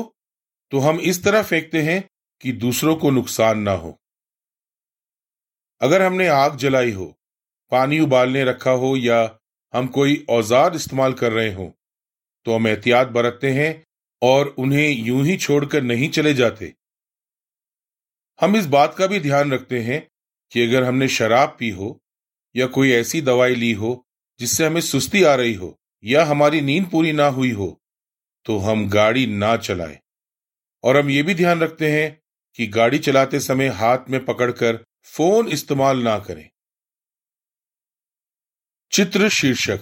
तो 0.71 0.79
हम 0.79 0.99
इस 1.01 1.23
तरह 1.23 1.43
फेंकते 1.43 1.81
हैं 1.81 2.03
कि 2.41 2.51
दूसरों 2.53 2.95
को 2.95 3.11
नुकसान 3.11 3.59
ना 3.59 3.71
हो। 3.73 3.97
अगर 5.81 6.01
हमने 6.01 6.27
आग 6.29 6.55
जलाई 6.57 6.91
हो, 6.91 7.05
पानी 7.71 7.99
उबालने 7.99 8.43
रखा 8.43 8.71
हो 8.73 8.95
या 8.97 9.19
हम 9.73 9.87
कोई 9.89 10.25
औज़ार 10.29 10.75
इस्तेमाल 10.75 11.13
कर 11.13 11.31
रहे 11.31 11.51
हो 11.53 11.73
तो 12.45 12.55
हम 12.55 12.67
एहतियात 12.67 13.07
बरतते 13.09 13.51
हैं 13.53 13.83
और 14.21 14.47
उन्हें 14.57 14.89
यूँ 14.89 15.23
ही 15.25 15.37
छोड़कर 15.37 15.81
नहीं 15.83 16.09
चले 16.09 16.33
जाते। 16.33 16.73
हम 18.39 18.55
इस 18.55 18.65
बात 18.67 18.95
का 18.95 19.07
भी 19.07 19.19
ध्यान 19.19 19.51
रखते 19.53 19.79
हैं 19.81 20.01
कि 20.51 20.61
अगर 20.61 20.83
हमने 20.83 21.07
शराब 21.09 21.55
पी 21.59 21.69
हो 21.69 21.97
या 22.55 22.67
कोई 22.67 22.91
ऐसी 22.91 23.21
दवाई 23.21 23.55
ली 23.55 23.71
हो 23.71 24.05
जिससे 24.39 24.65
हमें 24.65 24.81
सुस्ती 24.81 25.23
आ 25.23 25.35
रही 25.35 25.53
हो 25.53 25.79
या 26.03 26.25
हमारी 26.25 26.61
नींद 26.61 26.89
पूरी 26.91 27.11
ना 27.11 27.27
हुई 27.27 27.51
हो 27.51 27.81
तो 28.45 28.57
हम 28.57 28.89
गाड़ी 28.89 29.25
ना 29.25 29.57
चलाएँ। 29.57 29.99
और 30.83 30.97
हम 30.97 31.09
ये 31.09 31.23
भी 31.23 31.35
ध्यान 31.35 31.59
रखते 31.59 31.91
हैं 31.91 32.21
कि 32.55 32.67
गाड़ी 32.67 32.99
चलाते 32.99 33.39
समय 33.39 33.67
हाथ 33.67 33.97
में 34.09 34.25
पकड़कर 34.25 34.85
फ़ोन 35.03 35.47
इस्तेमाल 35.47 35.97
ना 35.97 36.19
करें। 36.19 36.49
चित्र 38.91 39.29
शीर्षक। 39.29 39.79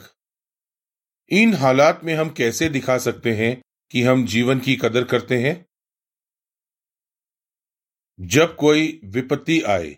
इन 1.32 1.54
हालात 1.54 2.02
में 2.04 2.16
हम 2.16 2.30
कैसे 2.30 2.70
दिखा 2.70 2.98
सकते 2.98 3.36
हैं 3.36 3.62
कि 3.92 4.04
हम 4.04 4.26
जीवन 4.26 4.60
की 4.60 4.76
कदर 4.76 5.04
करते 5.04 5.38
हैं? 5.38 5.66
जब 8.20 8.56
कोई 8.56 9.02
विपत्ति 9.04 9.62
आए। 9.62 9.98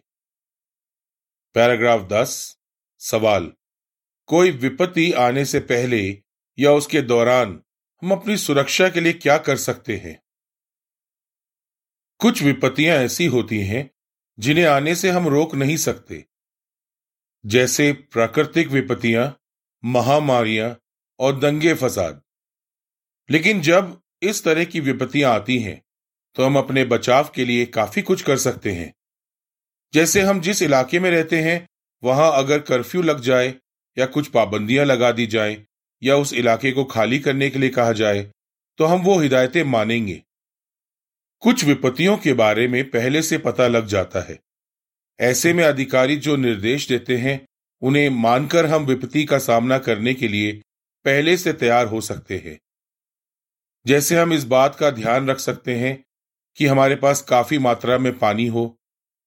पैराग्राफ 1.56 2.02
दस। 2.02 2.61
सवाल। 3.02 3.52
कोई 4.26 4.52
विपत्ति 4.52 5.12
आने 5.12 5.46
से 5.46 5.60
पहले 5.60 6.24
या 6.60 6.72
उसके 6.72 7.02
दौरान 7.02 7.62
हम 8.02 8.12
अपनी 8.12 8.38
सुरक्षा 8.38 8.90
के 8.90 9.00
लिए 9.00 9.14
क्या 9.14 9.38
कर 9.38 9.58
सकते 9.58 9.98
हैं? 9.98 10.22
कुछ 12.20 12.42
विपत्तियाँ 12.44 12.98
ऐसी 12.98 13.26
होती 13.26 13.60
हैं 13.60 13.90
जिन्हें 14.40 14.66
आने 14.66 14.96
से 14.96 15.10
हम 15.10 15.28
रोक 15.28 15.56
नहीं 15.56 15.78
सकते। 15.78 16.26
जैसे 17.46 17.92
प्राकृतिक 17.94 18.68
विपत्तियाँ, 18.68 19.40
महामारियाँ 19.86 20.76
और 21.20 21.40
दंगे 21.40 21.74
फसाद। 21.74 22.22
लेकिन 23.30 23.62
जब 23.62 24.02
इस 24.22 24.44
तरह 24.44 24.66
की 24.66 24.80
विपत्तियाँ 24.80 25.34
आती 25.36 25.60
हैं 25.60 25.82
तो 26.36 26.46
हम 26.46 26.58
अपने 26.58 26.86
बचाव 26.86 27.32
के 27.36 27.46
लिए 27.46 27.66
काफ़ी 27.66 28.02
कुछ 28.02 28.22
कर 28.22 28.38
सकते 28.38 28.72
हैं। 28.72 28.94
जैसे 29.94 30.22
हम 30.22 30.42
जिस 30.42 30.62
इलाके 30.62 31.00
में 31.00 31.12
रहते 31.12 31.42
हैं 31.42 31.68
वहाँ 32.04 32.32
अगर 32.34 32.60
कर्फ्यू 32.60 33.02
लग 33.02 33.20
जाए 33.20 33.54
या 33.98 34.06
कुछ 34.06 34.28
पाबंदियाँ 34.28 34.86
लगा 34.86 35.12
दी 35.12 35.28
जाए 35.28 35.58
या 36.02 36.16
उस 36.16 36.34
इलाके 36.34 36.72
को 36.72 36.84
खाली 36.84 37.20
करने 37.20 37.50
के 37.50 37.60
लिए 37.60 37.70
कहा 37.70 37.92
जाए 37.92 38.30
तो 38.80 38.86
हम 38.86 39.02
वो 39.02 39.20
हिदायतें 39.20 39.64
मानेंगे। 39.64 40.22
कुछ 41.40 41.64
विपत्तियों 41.66 42.18
के 42.18 42.34
बारे 42.34 42.68
में 42.68 42.84
पहले 42.90 43.22
से 43.22 43.38
पता 43.38 43.68
लग 43.68 43.86
जाता 43.86 44.22
है। 44.22 44.40
ऐसे 45.20 45.54
में 45.54 45.64
अधिकारी 45.64 46.16
जो 46.16 46.36
निर्देश 46.36 46.88
देते 46.90 47.18
हैं, 47.18 47.40
उन्हें 47.82 48.10
मानकर 48.10 48.66
हम 48.66 48.86
विपत्ति 48.86 49.26
का 49.26 49.38
सामना 49.38 49.78
करने 49.78 50.14
के 50.14 50.28
लिए 50.28 50.52
पहले 51.06 51.38
से 51.38 51.54
तैयार 51.54 51.88
हो 51.88 52.02
सकते 52.02 52.38
हैं। 52.38 52.58
जैसे 53.86 54.18
हम 54.18 54.34
इस 54.34 54.44
बात 54.44 54.76
का 54.76 54.92
ध्यान 54.92 55.30
रख 55.30 55.40
सकते 55.40 55.76
हैं 55.76 56.04
कि 56.58 56.66
हमारे 56.66 56.96
पास 56.96 57.22
काफ़ी 57.22 57.58
मात्रा 57.58 57.98
में 57.98 58.18
पानी 58.18 58.48
हो 58.48 58.66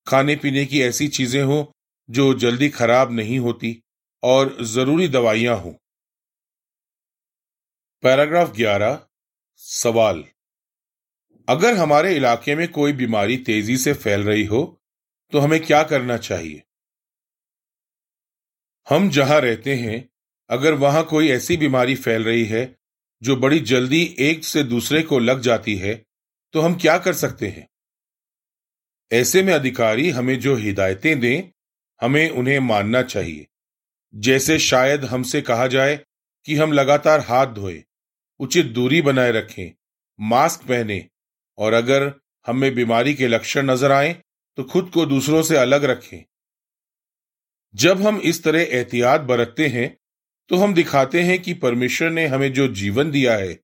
खाने 0.07 0.37
पीने 0.37 0.65
की 0.67 0.83
ऐसी 0.83 1.09
चीज़ें 1.09 1.43
हो 1.43 1.74
जो 2.11 2.35
जल्दी 2.35 2.69
खराब 2.69 3.13
नहीं 3.13 3.39
होती 3.39 3.83
और 4.23 4.57
ज़रूरी 4.65 5.09
दवाइयाँ 5.09 5.57
हों। 5.57 5.73
पैराग्राफ 8.03 8.53
11 8.57 8.99
सवाल। 9.57 10.25
अगर 11.49 11.75
हमारे 11.75 12.17
इलाके 12.17 12.55
में 12.55 12.69
कोई 12.69 12.93
बीमारी 12.93 13.37
तेज़ी 13.37 13.77
से 13.77 13.93
फैल 13.93 14.23
रही 14.23 14.45
हो 14.45 14.83
तो 15.33 15.39
हमें 15.39 15.61
क्या 15.61 15.83
करना 15.83 16.17
चाहिए? 16.17 16.63
हम 18.89 19.09
जहाँ 19.11 19.41
रहते 19.41 19.75
हैं, 19.75 20.09
अगर 20.51 20.75
वहाँ 20.75 21.05
कोई 21.05 21.29
ऐसी 21.29 21.57
बीमारी 21.57 21.95
फैल 21.95 22.25
रही 22.25 22.45
है, 22.45 22.77
जो 23.23 23.37
बड़ी 23.37 23.61
जल्दी 23.61 24.03
एक 24.19 24.45
से 24.45 24.65
दूसरे 24.65 25.03
को 25.03 25.19
लग 25.19 25.41
जाती 25.41 25.77
है 25.77 25.95
तो 26.55 26.61
हम 26.61 26.75
क्या 26.75 26.99
कर 26.99 27.13
सकते 27.13 27.49
हैं? 27.49 27.69
ऐसे 29.13 29.43
में 29.43 29.53
अधिकारी 29.55 30.11
हमें 30.11 30.39
जो 30.41 30.57
हिदायतें 30.57 31.21
दें 31.21 31.54
हमें 32.05 32.29
उन्हें 32.31 32.59
मानना 32.61 33.03
चाहिए। 33.05 33.47
जैसे 34.15 34.59
शायद 34.59 35.05
हमसे 35.05 35.41
कहा 35.43 35.67
जाए 35.67 35.97
कि 36.47 36.57
हम 36.57 36.73
लगातार 36.73 37.21
हाथ 37.21 37.47
धोएँ, 37.47 37.83
उचित 38.41 38.67
दूरी 38.67 39.01
बनाए 39.03 39.31
रखें, 39.33 39.73
मास्क 40.19 40.67
पहने 40.67 41.07
और 41.59 41.73
अगर 41.73 42.13
हमें 42.47 42.75
बीमारी 42.75 43.15
के 43.15 43.29
लक्षण 43.29 43.71
नज़र 43.71 43.93
आए 43.93 44.13
तो 44.59 44.65
खुद 44.65 44.91
को 44.91 45.07
दूसरों 45.07 45.43
से 45.43 45.57
अलग 45.57 45.85
रखें। 45.85 46.25
जब 47.75 48.03
हम 48.03 48.21
इस 48.21 48.43
तरह 48.45 48.61
एहतियात 48.61 49.21
बरतते 49.23 49.69
हैं 49.69 49.97
तो 50.51 50.57
हम 50.57 50.75
दिखाते 50.75 51.23
हैं 51.23 51.41
कि 51.43 51.55
परमेश्वर 51.55 52.11
ने 52.11 52.27
हमें 52.27 52.53
जो 52.53 52.67
जीवन 52.75 53.11
दिया 53.11 53.37
है, 53.37 53.59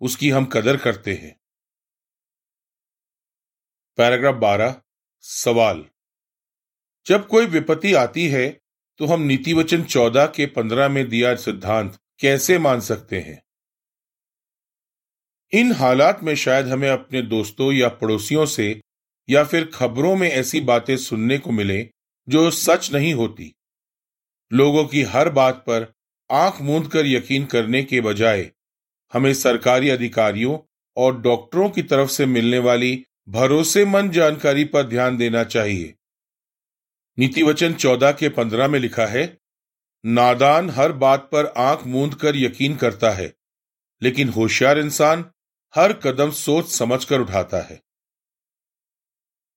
उसकी 0.00 0.30
हम 0.30 0.44
कदर 0.44 0.76
करते 0.76 1.14
हैं। 1.14 1.34
पैराग्राफ 3.98 4.34
बारह, 4.34 4.80
सवाल। 5.24 5.84
जब 7.06 7.26
कोई 7.26 7.46
विपत्ति 7.46 7.94
आती 7.94 8.26
है 8.28 8.48
तो 8.98 9.06
हम 9.06 9.22
नीति 9.22 9.52
वचन 9.52 9.82
चौदह 9.82 10.26
के 10.26 10.46
पंद्रह 10.46 10.88
में 10.88 11.08
दिया 11.08 11.34
सिद्धांत 11.34 11.98
कैसे 12.20 12.58
मान 12.58 12.80
सकते 12.80 13.20
हैं? 13.20 13.42
इन 15.52 15.72
हालात 15.72 16.20
में 16.22 16.34
शायद 16.34 16.66
हमें 16.66 16.88
अपने 16.90 17.22
दोस्तों 17.22 17.72
या 17.72 17.88
पड़ोसियों 17.88 18.46
से 18.46 18.80
या 19.28 19.44
फिर 19.44 19.70
खबरों 19.74 20.16
में 20.16 20.28
ऐसी 20.30 20.60
बातें 20.60 20.96
सुनने 20.96 21.38
को 21.38 21.50
मिले 21.50 21.88
जो 22.28 22.50
सच 22.50 22.92
नहीं 22.92 23.14
होती। 23.14 23.54
लोगों 24.52 24.84
की 24.84 25.02
हर 25.02 25.28
बात 25.28 25.54
पर 25.54 25.92
आँख 26.30 26.60
मूंद 26.60 26.88
कर 26.88 27.06
यकीन 27.06 27.44
करने 27.46 27.82
के 27.82 28.00
बजाय 28.00 28.50
हमें 29.12 29.34
सरकारी 29.34 29.88
अधिकारियों 29.88 30.58
और 30.96 31.20
डॉक्टरों 31.20 31.70
की 31.70 31.82
तरफ़ 31.82 32.10
से 32.10 32.26
मिलने 32.26 32.58
वाली 32.58 33.04
भरोसेमंद 33.28 34.12
जानकारी 34.12 34.64
पर 34.64 34.82
ध्यान 34.82 35.16
देना 35.16 35.44
चाहिए। 35.44 35.94
नीति 37.18 37.42
वचन 37.42 37.72
चौदह 37.74 38.12
के 38.12 38.28
पंद्रह 38.28 38.68
में 38.68 38.78
लिखा 38.78 39.06
है, 39.06 39.38
नादान 40.04 40.70
हर 40.70 40.92
बात 40.92 41.28
पर 41.32 41.46
आँख 41.46 41.86
मूंद 41.86 42.14
कर 42.14 42.36
यकीन 42.36 42.76
करता 42.76 43.10
है, 43.10 43.32
लेकिन 44.02 44.28
होशियार 44.28 44.78
इंसान 44.78 45.24
हर 45.74 45.92
कदम 45.92 46.30
सोच 46.30 46.68
समझकर 46.68 47.20
उठाता 47.20 47.60
है। 47.62 47.80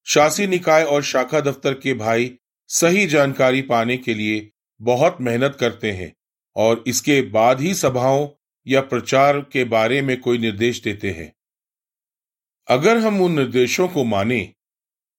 शासी 0.07 0.47
निकाय 0.47 0.83
और 0.83 1.03
शाखा 1.03 1.39
दफ्तर 1.39 1.73
के 1.73 1.93
भाई 1.93 2.37
सही 2.67 3.05
जानकारी 3.07 3.61
पाने 3.61 3.97
के 3.97 4.13
लिए 4.13 4.51
बहुत 4.81 5.17
मेहनत 5.21 5.57
करते 5.59 5.91
हैं 5.91 6.13
और 6.55 6.83
इसके 6.87 7.21
बाद 7.21 7.61
ही 7.61 7.73
सभाओं 7.73 8.27
या 8.67 8.81
प्रचार 8.81 9.39
के 9.41 9.63
बारे 9.63 10.01
में 10.01 10.19
कोई 10.21 10.37
निर्देश 10.37 10.81
देते 10.81 11.11
हैं। 11.11 11.33
अगर 12.67 12.97
हम 12.97 13.21
उन 13.21 13.31
निर्देशों 13.31 13.87
को 13.87 14.03
माने 14.03 14.53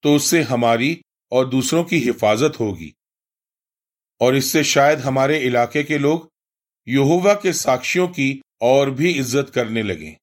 तो 0.02 0.14
उससे 0.14 0.42
हमारी 0.42 1.02
और 1.32 1.48
दूसरों 1.48 1.82
की 1.84 1.98
हिफाजत 1.98 2.60
होगी। 2.60 2.92
और 4.20 4.36
इससे 4.36 4.62
शायद 4.64 5.00
हमारे 5.00 5.38
इलाके 5.38 5.82
के 5.84 5.98
लोग 5.98 6.28
यहोवा 6.86 7.34
के 7.34 7.52
साक्षियों 7.54 8.06
की 8.08 8.40
और 8.62 8.90
भी 8.90 9.10
इज़्ज़त 9.10 9.50
करने 9.50 9.82
लगे। 9.82 10.16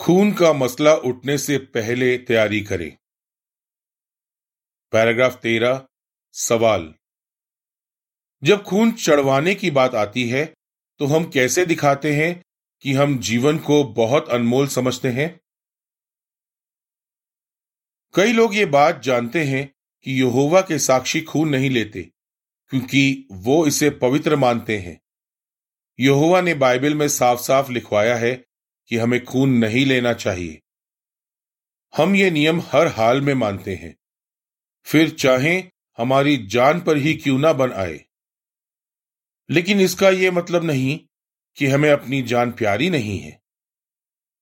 खून 0.00 0.32
का 0.32 0.52
मसला 0.52 0.94
उठने 0.94 1.36
से 1.38 1.58
पहले 1.74 2.16
तैयारी 2.18 2.60
करें। 2.60 2.90
पैराग्राफ 4.92 5.34
तेरह, 5.36 5.82
सवाल। 6.34 6.92
जब 8.42 8.62
खून 8.62 8.92
चढ़वाने 8.92 9.54
की 9.54 9.70
बात 9.70 9.94
आती 9.94 10.28
है 10.28 10.44
तो 11.00 11.06
हम 11.06 11.24
कैसे 11.30 11.64
दिखाते 11.66 12.12
हैं 12.14 12.32
कि 12.84 12.92
हम 12.92 13.18
जीवन 13.20 13.58
को 13.58 13.82
बहुत 13.94 14.28
अनमोल 14.28 14.66
समझते 14.68 15.08
हैं? 15.08 15.28
कई 18.14 18.32
लोग 18.32 18.56
ये 18.56 18.66
बात 18.66 19.02
जानते 19.02 19.44
हैं 19.44 19.74
कि 20.02 20.20
यहोवा 20.20 20.60
के 20.60 20.78
साक्षी 20.78 21.20
खून 21.20 21.48
नहीं 21.48 21.70
लेते, 21.70 22.02
क्योंकि 22.68 23.28
वो 23.32 23.66
इसे 23.66 23.90
पवित्र 23.90 24.36
मानते 24.36 24.78
हैं। 24.78 25.00
यहोवा 26.00 26.40
ने 26.40 26.54
बाइबल 26.54 26.94
में 26.94 27.08
साफ़ 27.08 27.40
साफ़ 27.40 27.70
लिखवाया 27.70 28.16
है 28.16 28.44
कि 28.88 28.96
हमें 28.96 29.24
खून 29.24 29.50
नहीं 29.50 29.86
लेना 29.86 30.12
चाहिए। 30.12 30.62
हम 31.96 32.16
ये 32.16 32.30
नियम 32.30 32.60
हर 32.60 32.86
हाल 32.86 33.20
में 33.20 33.34
मानते 33.34 33.74
हैं। 33.74 33.96
फिर 34.84 35.10
चाहे 35.10 35.62
हमारी 35.98 36.36
जान 36.36 36.80
पर 36.80 36.96
ही 36.96 37.14
क्यों 37.14 37.38
ना 37.38 37.52
बन 37.52 37.72
आए। 37.72 38.04
लेकिन 39.50 39.80
इसका 39.80 40.10
यह 40.10 40.32
मतलब 40.32 40.64
नहीं 40.64 41.00
कि 41.56 41.66
हमें 41.66 41.90
अपनी 41.90 42.22
जान 42.22 42.52
प्यारी 42.52 42.90
नहीं 42.90 43.18
है। 43.18 43.42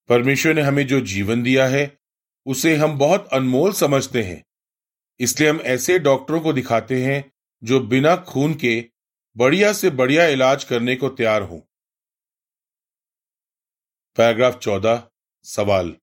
परमेश्वर 0.08 0.54
ने 0.54 0.62
हमें 0.62 0.87
जो 0.87 1.00
जीवन 1.00 1.42
दिया 1.42 1.66
है 1.66 1.97
उसे 2.48 2.76
हम 2.76 2.98
बहुत 2.98 3.28
अनमोल 3.32 3.72
समझते 3.72 4.22
हैं। 4.22 4.44
इसलिए 5.20 5.50
हम 5.50 5.60
ऐसे 5.60 5.98
डॉक्टरों 5.98 6.40
को 6.40 6.52
दिखाते 6.52 7.04
हैं 7.04 7.32
जो 7.62 7.80
बिना 7.80 8.16
खून 8.16 8.54
के 8.54 8.90
बढ़िया 9.36 9.72
से 9.72 9.90
बढ़िया 9.90 10.26
इलाज 10.26 10.64
करने 10.64 10.96
को 10.96 11.08
तैयार 11.08 11.42
हों। 11.42 11.60
पैराग्राफ 14.16 14.58
चौदह, 14.58 15.02
सवाल। 15.44 15.96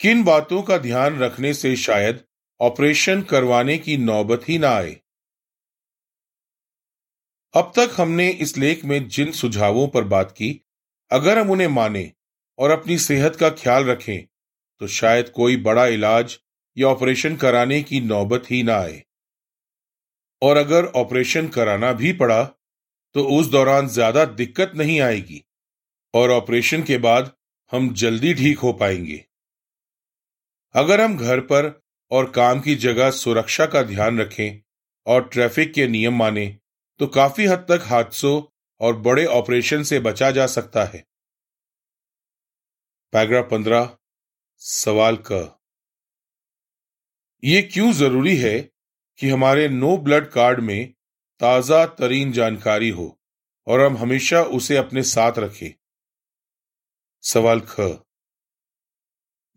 किन 0.00 0.24
बातों 0.24 0.62
का 0.62 0.78
ध्यान 0.78 1.18
रखने 1.18 1.54
से 1.54 1.76
शायद 1.76 2.24
ऑपरेशन 2.60 3.22
करवाने 3.22 3.78
की 3.78 3.96
नौबत 3.96 4.48
ही 4.48 4.58
ना 4.58 4.68
आए? 4.68 5.00
अब 7.54 7.72
तक 7.76 7.90
हमने 7.96 8.30
इस 8.30 8.58
लेख 8.58 8.84
में 8.84 9.08
जिन 9.08 9.32
सुझावों 9.32 9.88
पर 9.88 10.04
बात 10.04 10.32
की, 10.32 10.60
अगर 11.10 11.38
हम 11.38 11.50
उन्हें 11.50 11.68
माने 11.68 12.12
और 12.58 12.70
अपनी 12.70 12.98
सेहत 12.98 13.36
का 13.36 13.50
ख्याल 13.50 13.84
रखें 13.84 14.29
तो 14.80 14.86
शायद 14.88 15.28
कोई 15.28 15.56
बड़ा 15.58 15.86
इलाज 15.88 16.38
या 16.76 16.88
ऑपरेशन 16.88 17.36
कराने 17.36 17.82
की 17.82 18.00
नौबत 18.00 18.50
ही 18.50 18.62
ना 18.62 18.76
आए। 18.76 19.02
और 20.42 20.56
अगर 20.56 20.84
ऑपरेशन 20.96 21.48
कराना 21.48 21.92
भी 21.92 22.12
पड़ा 22.12 22.42
तो 23.14 23.24
उस 23.38 23.46
दौरान 23.46 23.88
ज़्यादा 23.88 24.24
दिक्कत 24.24 24.72
नहीं 24.76 25.00
आएगी 25.00 25.42
और 26.14 26.30
ऑपरेशन 26.30 26.82
के 26.82 26.98
बाद 26.98 27.32
हम 27.72 27.92
जल्दी 27.94 28.34
ठीक 28.34 28.58
हो 28.58 28.72
पाएँगे। 28.72 29.24
अगर 30.74 31.00
हम 31.00 31.16
घर 31.16 31.40
पर 31.42 31.72
और 32.10 32.30
काम 32.30 32.60
की 32.60 32.74
जगह 32.76 33.10
सुरक्षा 33.10 33.66
का 33.66 33.82
ध्यान 33.82 34.20
रखें 34.20 34.60
और 35.06 35.28
ट्रैफ़िक 35.28 35.72
के 35.74 35.86
नियम 35.88 36.14
माने 36.14 36.46
तो 37.00 37.06
काफ़ी 37.08 37.46
हद 37.46 37.66
तक 37.68 37.84
हादसों 37.84 38.40
और 38.80 38.96
बड़े 38.98 39.24
ऑपरेशन 39.26 39.82
से 39.82 40.00
बचा 40.00 40.30
जा 40.30 40.46
सकता 40.48 40.84
है। 40.84 41.04
पैराग्राफ 43.12 43.48
पंद्रह 43.50 43.88
सवाल 44.62 45.16
क। 45.16 45.58
ये 47.44 47.62
क्यों 47.62 47.92
ज़रूरी 47.92 48.36
है 48.36 48.70
कि 49.18 49.28
हमारे 49.28 49.68
नो 49.68 49.96
ब्लड 49.96 50.30
कार्ड 50.30 50.60
में 50.60 50.94
ताज़ा, 51.40 51.86
तरीन 51.86 52.32
जानकारी 52.32 52.88
हो 52.88 53.20
और 53.66 53.80
हम 53.80 53.96
हमेशा 53.96 54.42
उसे 54.42 54.76
अपने 54.76 55.02
साथ 55.02 55.32
रखें? 55.38 55.70
सवाल 57.22 57.60
ख। 57.60 58.02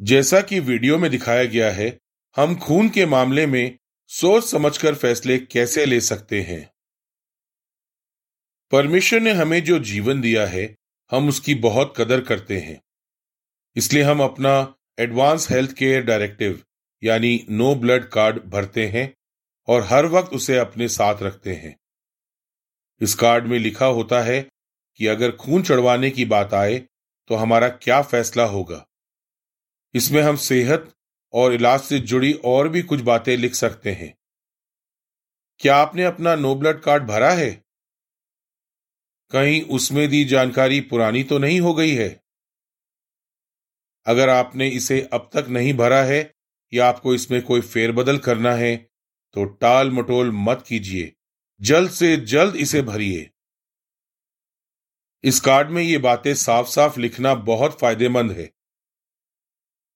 जैसा 0.01 0.41
कि 0.41 0.59
वीडियो 0.59 0.97
में 0.97 1.11
दिखाया 1.11 1.43
गया 1.43 1.71
है, 1.71 1.99
हम 2.35 2.59
खून 2.59 2.89
के 2.89 3.05
मामले 3.05 3.45
में 3.45 3.79
सोच 4.07 4.43
समझकर 4.43 4.95
फैसले 4.95 5.39
कैसे 5.39 5.85
ले 5.85 6.01
सकते 6.01 6.41
हैं? 6.41 6.73
परमेश्वर 8.71 9.19
ने 9.19 9.31
हमें 9.31 9.63
जो 9.63 9.79
जीवन 9.79 10.21
दिया 10.21 10.47
है, 10.47 10.77
हम 11.11 11.29
उसकी 11.29 11.55
बहुत 11.55 11.93
कदर 11.97 12.21
करते 12.21 12.59
हैं। 12.59 12.83
इसलिए 13.75 14.03
हम 14.03 14.23
अपना 14.23 14.75
एडवांस 14.97 15.49
हेल्थ 15.51 15.71
केयर 15.73 16.03
डायरेक्टिव, 16.03 16.61
यानी 17.03 17.45
नो 17.49 17.75
ब्लड 17.75 18.03
कार्ड 18.09 18.43
भरते 18.43 18.87
हैं 18.87 19.13
और 19.67 19.83
हर 19.83 20.05
वक्त 20.05 20.33
उसे 20.33 20.57
अपने 20.57 20.87
साथ 20.87 21.21
रखते 21.23 21.53
हैं। 21.53 21.75
इस 23.01 23.15
कार्ड 23.15 23.45
में 23.45 23.59
लिखा 23.59 23.85
होता 23.85 24.21
है 24.21 24.41
कि 24.95 25.07
अगर 25.07 25.31
खून 25.31 25.63
चढ़वाने 25.63 26.09
की 26.09 26.25
बात 26.25 26.53
आए 26.53 26.77
तो 27.29 27.35
हमारा 27.35 27.69
क्या 27.69 28.01
फैसला 28.01 28.43
होगा? 28.43 28.85
इसमें 29.95 30.21
हम 30.21 30.35
सेहत 30.35 30.93
और 31.33 31.53
इलाज 31.53 31.81
से 31.81 31.99
जुड़ी 31.99 32.33
और 32.45 32.69
भी 32.69 32.81
कुछ 32.81 33.01
बातें 33.01 33.37
लिख 33.37 33.55
सकते 33.55 33.91
हैं। 33.91 34.13
क्या 35.59 35.75
आपने 35.75 36.03
अपना 36.03 36.35
नो 36.35 36.55
ब्लड 36.55 36.81
कार्ड 36.81 37.03
भरा 37.03 37.31
है? 37.31 37.51
कहीं 39.31 39.61
उसमें 39.61 40.07
दी 40.09 40.25
जानकारी 40.25 40.81
पुरानी 40.81 41.23
तो 41.23 41.37
नहीं 41.37 41.59
हो 41.61 41.73
गई 41.73 41.95
है? 41.95 42.22
अगर 44.05 44.29
आपने 44.29 44.67
इसे 44.69 45.01
अब 45.13 45.29
तक 45.33 45.45
नहीं 45.49 45.73
भरा 45.73 46.01
है 46.03 46.31
या 46.73 46.87
आपको 46.87 47.13
इसमें 47.15 47.41
कोई 47.41 47.61
फेरबदल 47.61 48.17
करना 48.17 48.53
है 48.53 48.75
तो 49.35 49.43
टाल 49.43 49.91
मटोल 49.91 50.31
मत 50.31 50.63
कीजिए। 50.67 51.11
जल्द 51.61 51.91
से 51.91 52.15
जल्द 52.17 52.55
इसे 52.55 52.81
भरिए। 52.81 53.29
इस 55.23 55.39
कार्ड 55.39 55.69
में 55.69 55.81
ये 55.83 55.97
बातें 55.97 56.33
साफ़ 56.35 56.67
साफ़ 56.67 56.99
लिखना 56.99 57.33
बहुत 57.35 57.79
फ़ायदेमंद 57.79 58.31
है। 58.31 58.49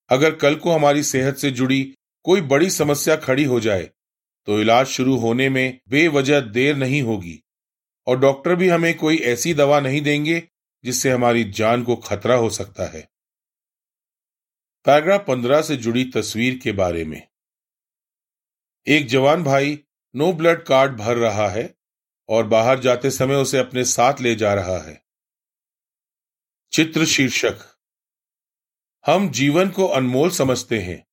अगर 0.09 0.35
कल 0.35 0.55
को 0.55 0.71
हमारी 0.71 1.03
सेहत 1.03 1.37
से 1.37 1.51
जुड़ी 1.51 1.81
कोई 2.25 2.41
बड़ी 2.43 2.69
समस्या 2.69 3.15
खड़ी 3.15 3.43
हो 3.43 3.59
जाए 3.59 3.89
तो 4.47 4.59
इलाज 4.61 4.85
शुरू 4.85 5.15
होने 5.15 5.49
में 5.49 5.79
बेवजह 5.89 6.39
देर 6.39 6.75
नहीं 6.75 7.01
होगी। 7.01 7.39
और 8.07 8.19
डॉक्टर 8.19 8.55
भी 8.55 8.67
हमें 8.69 8.93
कोई 8.97 9.17
ऐसी 9.17 9.53
दवा 9.53 9.79
नहीं 9.79 10.01
देंगे 10.01 10.41
जिससे 10.83 11.11
हमारी 11.11 11.43
जान 11.51 11.83
को 11.83 11.95
खतरा 11.95 12.35
हो 12.35 12.49
सकता 12.49 12.87
है। 12.87 13.07
पैराग्राफ 14.87 15.25
पंद्रह 15.27 15.61
से 15.61 15.75
जुड़ी 15.77 16.03
तस्वीर 16.05 16.59
के 16.63 16.71
बारे 16.71 17.05
में। 17.05 17.27
एक 18.87 19.07
जवान 19.07 19.43
भाई 19.43 19.83
नो 20.15 20.33
ब्लड 20.33 20.63
कार्ड 20.63 20.97
भर 20.97 21.17
रहा 21.17 21.49
है 21.49 21.75
और 22.29 22.47
बाहर 22.47 22.79
जाते 22.79 23.11
समय 23.11 23.35
उसे 23.35 23.57
अपने 23.57 23.83
साथ 23.85 24.21
ले 24.21 24.35
जा 24.35 24.53
रहा 24.53 24.77
है। 24.77 25.05
चित्र 26.71 27.05
शीर्षक। 27.05 27.79
हम 29.05 29.29
जीवन 29.29 29.69
को 29.69 29.87
अनमोल 29.87 30.29
समझते 30.29 30.79
हैं, 30.79 31.07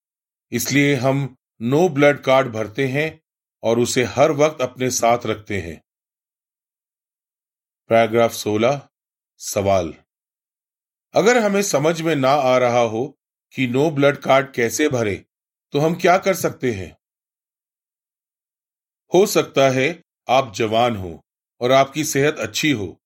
इसलिए 0.52 0.94
हम 0.94 1.36
नो 1.62 1.88
ब्लड 1.88 2.22
कार्ड 2.22 2.52
भरते 2.52 2.88
हैं 2.88 3.22
और 3.62 3.78
उसे 3.78 4.04
हर 4.04 4.32
वक्त 4.32 4.62
अपने 4.62 4.90
साथ 4.90 5.26
रखते 5.26 5.60
हैं। 5.60 5.84
पैराग्राफ 7.88 8.32
16 8.32 8.88
सवाल। 9.38 9.94
अगर 11.14 11.38
हमें 11.38 11.62
समझ 11.62 12.02
में 12.02 12.16
ना 12.16 12.30
आ 12.30 12.58
रहा 12.58 12.80
हो 12.80 13.18
कि 13.54 13.66
नो 13.66 13.90
ब्लड 13.90 14.16
कार्ड 14.16 14.52
कैसे 14.52 14.88
भरे? 14.88 15.24
तो 15.72 15.78
हम 15.78 15.94
क्या 15.94 16.16
कर 16.18 16.34
सकते 16.34 16.72
हैं? 16.72 16.96
हो 19.12 19.26
सकता 19.26 19.68
है 19.70 19.88
आप 20.28 20.52
जवान 20.54 20.96
हो 20.96 21.20
और 21.60 21.72
आपकी 21.72 22.04
सेहत 22.04 22.38
अच्छी 22.38 22.70
हो, 22.70 23.00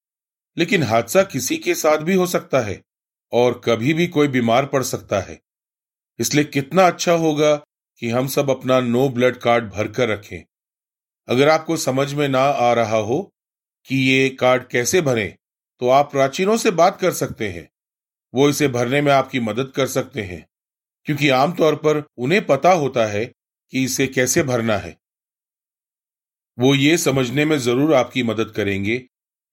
लेकिन 0.57 0.83
हादसा 0.83 1.23
किसी 1.23 1.57
के 1.57 1.75
साथ 1.75 1.99
भी 1.99 2.15
हो 2.15 2.27
सकता 2.27 2.61
है 2.61 2.81
और 3.33 3.61
कभी 3.65 3.95
भी 3.95 4.07
कोई 4.07 4.29
बीमार 4.29 4.67
पड़ 4.67 4.83
सकता 4.83 5.21
है। 5.21 5.41
इसलिए 6.19 6.45
कितना 6.45 6.87
अच्छा 6.87 7.13
होगा 7.13 7.55
कि 8.03 8.11
हम 8.11 8.27
सब 8.27 8.51
अपना 8.51 8.81
नो 8.81 9.09
ब्लड 9.09 9.37
कार्ड 9.37 9.71
भरकर 9.71 10.09
रखें। 10.09 10.45
अगर 11.29 11.49
आपको 11.49 11.77
समझ 11.77 12.13
में 12.15 12.29
ना 12.29 12.41
आ 12.41 12.73
रहा 12.73 12.97
हो 12.97 13.21
कि 13.87 13.97
ये 14.11 14.29
कार्ड 14.31 14.69
कैसे 14.69 15.01
भरें 15.01 15.37
तो 15.81 15.89
आप 15.89 16.11
प्राचीनों 16.13 16.57
से 16.57 16.71
बात 16.71 17.01
कर 17.01 17.13
सकते 17.13 17.49
हैं। 17.49 17.69
वो 18.35 18.49
इसे 18.49 18.69
भरने 18.69 19.01
में 19.01 19.13
आपकी 19.13 19.41
मदद 19.41 19.73
कर 19.77 19.87
सकते 19.87 20.23
हैं, 20.23 20.47
क्योंकि 21.07 21.29
आमतौर 21.31 21.75
पर 21.77 22.03
उन्हें 22.19 22.45
पता 22.47 22.73
होता 22.75 23.07
है 23.07 23.25
कि 23.25 23.85
इसे 23.85 24.07
कैसे 24.07 24.43
भरना 24.43 24.77
है। 24.79 24.97
वो 26.59 26.75
ये 26.75 26.97
समझने 26.99 27.45
में 27.45 27.57
ज़रूर 27.59 27.95
आपकी 27.95 28.23
मदद 28.23 28.53
करेंगे 28.57 28.99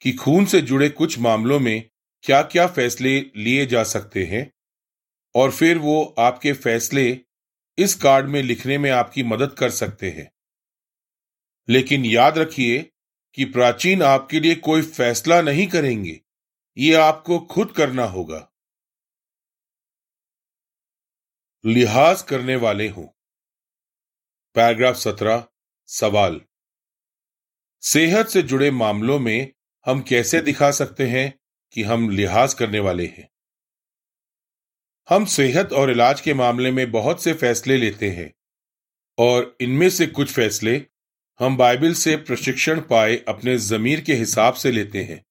कि 0.02 0.12
खून 0.14 0.46
से 0.46 0.62
जुड़े 0.62 0.90
कुछ 0.90 1.18
मामलों 1.20 1.60
में 1.60 1.84
क्या 2.24 2.42
क्या 2.44 2.66
फैसले 2.68 3.20
लिए 3.38 3.66
जा 3.66 3.84
सकते 3.84 4.26
हैं, 4.26 4.50
और 5.36 5.52
फिर 5.52 5.78
वो 5.78 6.04
आपके 6.20 6.54
फैसले 6.54 7.20
इस 7.78 7.96
कार्ड 7.96 8.28
में 8.28 8.42
लिखने 8.44 8.78
में 8.78 8.90
आपकी 8.92 9.24
मदद 9.24 9.54
कर 9.54 9.70
सकते 9.72 10.10
हैं। 10.10 10.30
लेकिन 11.68 12.06
याद 12.06 12.38
रखिए 12.38 12.82
कि 13.38 13.46
प्राचीन 13.46 14.02
आपके 14.04 14.40
लिए 14.40 14.56
कोई 14.56 14.82
फैसला 14.82 15.42
नहीं 15.42 15.68
करेंगे, 15.68 16.20
ये 16.78 16.94
आपको 16.96 17.40
खुद 17.46 17.72
करना 17.72 18.04
होगा। 18.06 18.48
लिहाज 21.68 22.22
करने 22.22 22.56
वाले 22.56 22.88
हों। 22.88 23.06
पैराग्राफ 24.56 24.96
सत्रह, 24.96 25.48
सवाल। 25.88 26.42
सेहत 27.82 28.28
से 28.28 28.42
जुड़े 28.42 28.72
मामलों 28.72 29.20
में 29.20 29.54
हम 29.86 30.02
कैसे 30.02 30.42
दिखा 30.42 30.72
सकते 30.72 31.08
हैं 31.08 31.40
कि 31.74 31.84
हम 31.84 32.10
लिहाज 32.10 32.54
करने 32.54 32.80
वाले 32.80 33.06
हैं? 33.06 33.30
हम 35.10 35.26
सेहत 35.26 35.74
और 35.74 35.92
इलाज 35.92 36.22
के 36.22 36.34
मामले 36.34 36.72
में 36.72 36.92
बहुत 36.92 37.24
से 37.24 37.34
फैसले 37.34 37.78
लेते 37.78 38.10
हैं, 38.10 38.34
और 39.18 39.58
इनमें 39.62 39.90
से 39.90 40.08
कुछ 40.08 40.32
फैसले 40.34 40.86
हम 41.40 41.58
बाइबल 41.58 41.94
से 41.94 42.16
प्रशिक्षण 42.16 42.82
पाए 42.82 43.18
अपने 43.28 43.58
जमीर 43.58 44.02
के 44.02 44.14
हिसाब 44.14 44.54
से 44.54 44.72
लेते 44.72 45.04
हैं। 45.04 45.26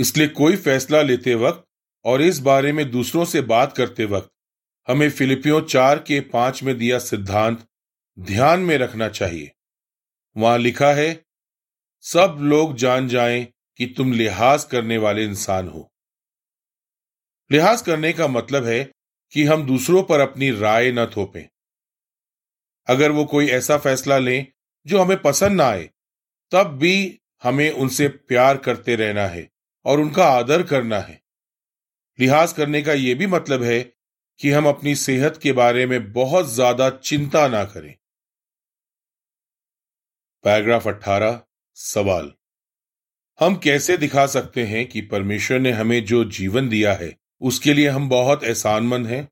इसलिए 0.00 0.28
कोई 0.28 0.56
फैसला 0.56 1.02
लेते 1.02 1.34
वक्त 1.34 1.64
और 2.04 2.22
इस 2.22 2.38
बारे 2.38 2.72
में 2.72 2.90
दूसरों 2.90 3.24
से 3.24 3.40
बात 3.40 3.76
करते 3.76 4.04
वक्त 4.04 4.30
हमें 4.88 5.10
फिलिपियों 5.10 5.60
चार 5.62 5.98
के 5.98 6.20
पाँच 6.20 6.62
में 6.62 6.78
दिया 6.78 6.98
सिद्धांत 6.98 7.66
ध्यान 8.18 8.60
में 8.60 8.78
रखना 8.78 9.08
चाहिए। 9.08 9.52
वहाँ 10.36 10.58
लिखा 10.58 10.92
है, 10.92 11.24
सब 12.00 12.36
लोग 12.40 12.76
जान 12.76 13.08
जाएँ 13.08 13.46
कि 13.76 13.86
तुम 13.86 14.12
लिहाज 14.12 14.64
करने 14.64 14.98
वाले 14.98 15.24
इंसान 15.24 15.68
हो। 15.68 15.92
लिहाज 17.52 17.82
करने 17.82 18.12
का 18.12 18.28
मतलब 18.28 18.64
है 18.64 18.92
कि 19.32 19.44
हम 19.44 19.66
दूसरों 19.66 20.02
पर 20.02 20.20
अपनी 20.20 20.50
राय 20.50 20.92
न 20.92 21.06
थोपें। 21.06 21.48
अगर 22.86 23.10
वो 23.10 23.24
कोई 23.24 23.48
ऐसा 23.48 23.78
फैसला 23.78 24.18
लें 24.18 24.46
जो 24.86 25.02
हमें 25.02 25.22
पसंद 25.22 25.52
ना 25.52 25.64
आए, 25.64 25.90
तब 26.50 26.64
भी 26.64 27.20
हमें 27.42 27.70
उनसे 27.70 28.08
प्यार 28.08 28.56
करते 28.56 28.96
रहना 28.96 29.26
है 29.26 29.50
और 29.84 30.00
उनका 30.00 30.24
आदर 30.24 30.62
करना 30.62 30.98
है। 30.98 31.22
लिहाज 32.20 32.52
करने 32.52 32.82
का 32.82 32.92
यह 32.92 33.14
भी 33.14 33.26
मतलब 33.26 33.62
है 33.62 33.94
कि 34.40 34.50
हम 34.50 34.68
अपनी 34.68 34.94
सेहत 34.94 35.40
के 35.42 35.52
बारे 35.52 35.86
में 35.86 36.12
बहुत 36.12 36.46
ज़्यादा 36.46 36.90
चिंता 36.90 37.48
ना 37.48 37.64
करें। 37.64 37.94
पैराग्राफ 40.44 40.86
18 40.88 41.40
सवाल। 41.74 42.32
हम 43.40 43.56
कैसे 43.56 43.96
दिखा 43.96 44.26
सकते 44.26 44.66
हैं 44.66 44.86
कि 44.88 45.00
परमेश्वर 45.00 45.58
ने 45.58 45.70
हमें 45.70 46.04
जो 46.04 46.24
जीवन 46.24 46.68
दिया 46.68 46.94
है, 46.94 47.16
उसके 47.40 47.74
लिए 47.74 47.88
हम 47.88 48.08
बहुत 48.08 48.44
एहसानमंद 48.44 49.06
हैं? 49.06 49.28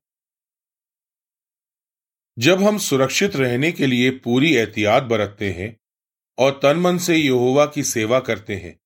जब 2.37 2.63
हम 2.63 2.77
सुरक्षित 2.77 3.35
रहने 3.35 3.71
के 3.71 3.87
लिए 3.87 4.09
पूरी 4.11 4.55
एहतियात 4.55 5.03
बरतते 5.03 5.51
हैं 5.51 5.77
और 6.37 6.59
तन 6.63 6.77
मन 6.77 6.97
से 6.97 7.15
यहोवा 7.15 7.65
की 7.65 7.83
सेवा 7.83 8.19
करते 8.19 8.55
हैं 8.55 8.79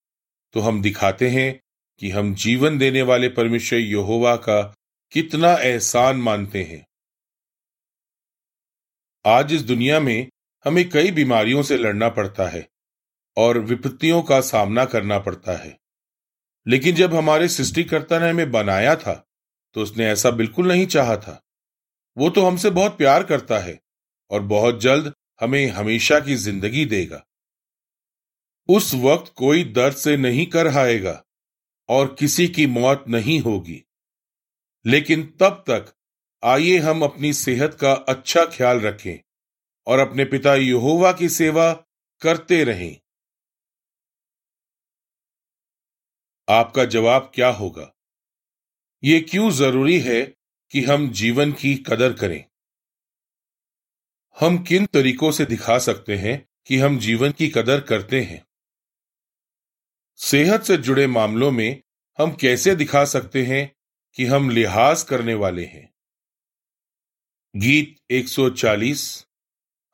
तो 0.53 0.59
हम 0.59 0.81
दिखाते 0.81 1.29
हैं 1.29 1.59
कि 1.99 2.09
हम 2.09 2.35
जीवन 2.35 2.77
देने 2.77 3.01
वाले 3.01 3.29
परमेश्वर 3.29 3.79
यहोवा 3.79 4.35
का 4.35 4.75
कितना 5.11 5.51
एहसान 5.55 6.17
मानते 6.17 6.61
हैं। 6.63 6.85
आज 9.25 9.53
इस 9.53 9.61
दुनिया 9.61 9.99
में 9.99 10.27
हमें 10.65 10.89
कई 10.89 11.11
बीमारियों 11.11 11.63
से 11.63 11.77
लड़ना 11.77 12.09
पड़ता 12.09 12.47
है 12.47 12.67
और 13.37 13.59
विपत्तियों 13.59 14.21
का 14.21 14.39
सामना 14.41 14.85
करना 14.85 15.19
पड़ता 15.19 15.57
है। 15.57 15.77
लेकिन 16.65 16.95
जब 16.95 17.13
हमारे 17.13 17.47
सृष्टिकर्ता 17.47 18.19
ने 18.19 18.29
हमें 18.29 18.51
बनाया 18.51 18.95
था 18.95 19.13
तो 19.75 19.83
उसने 19.83 20.07
ऐसा 20.07 20.31
बिल्कुल 20.31 20.67
नहीं 20.67 20.85
चाहा 20.87 21.17
था। 21.17 21.41
वो 22.17 22.29
तो 22.29 22.45
हमसे 22.45 22.69
बहुत 22.69 22.97
प्यार 22.97 23.23
करता 23.23 23.59
है 23.59 23.79
और 24.31 24.41
बहुत 24.43 24.81
जल्द 24.81 25.13
हमें 25.41 25.67
हमेशा 25.71 26.19
की 26.19 26.35
ज़िंदगी 26.35 26.85
देगा। 26.85 27.23
उस 28.69 28.93
वक्त 28.95 29.33
कोई 29.35 29.63
दर्द 29.63 29.95
से 29.95 30.17
नहीं 30.17 30.45
कर 30.47 30.67
हाएगा 30.67 31.21
और 31.89 32.15
किसी 32.19 32.47
की 32.47 32.65
मौत 32.67 33.05
नहीं 33.07 33.39
होगी। 33.39 33.83
लेकिन 34.87 35.37
तब 35.39 35.63
तक 35.69 35.95
आइए 36.43 36.77
हम 36.77 37.01
अपनी 37.01 37.33
सेहत 37.33 37.77
का 37.81 37.93
अच्छा 37.93 38.45
ख्याल 38.45 38.79
रखें 38.79 39.17
और 39.87 39.99
अपने 39.99 40.25
पिता 40.25 40.55
यहोवा 40.55 41.11
की 41.11 41.29
सेवा 41.29 41.73
करते 42.21 42.63
रहें। 42.63 43.01
आपका 46.49 46.85
जवाब 46.85 47.31
क्या 47.35 47.49
होगा? 47.49 47.95
ये 49.03 49.21
क्यों 49.21 49.51
ज़रूरी 49.51 49.99
है 49.99 50.37
कि 50.71 50.83
हम 50.83 51.11
जीवन 51.11 51.51
की 51.51 51.75
कदर 51.75 52.13
करें? 52.13 52.45
हम 54.39 54.63
किन 54.63 54.85
तरीकों 54.85 55.31
से 55.31 55.45
दिखा 55.45 55.79
सकते 55.79 56.17
हैं 56.17 56.49
कि 56.65 56.77
हम 56.77 56.99
जीवन 56.99 57.31
की 57.31 57.47
कदर 57.47 57.81
करते 57.81 58.21
हैं? 58.21 58.47
सेहत 60.15 60.63
से 60.63 60.77
जुड़े 60.77 61.07
मामलों 61.07 61.51
में 61.51 61.83
हम 62.17 62.31
कैसे 62.31 62.75
दिखा 62.75 63.05
सकते 63.05 63.45
हैं 63.45 63.76
कि 64.15 64.25
हम 64.25 64.49
लिहाज 64.49 65.03
करने 65.03 65.33
वाले 65.33 65.65
हैं। 65.65 65.93
गीत 67.55 67.95
140 68.11 69.27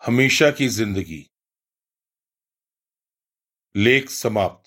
हमेशा 0.01 0.51
की 0.51 0.67
ज़िंदगी। 0.67 1.29
लेख 3.75 4.09
समाप्त। 4.09 4.62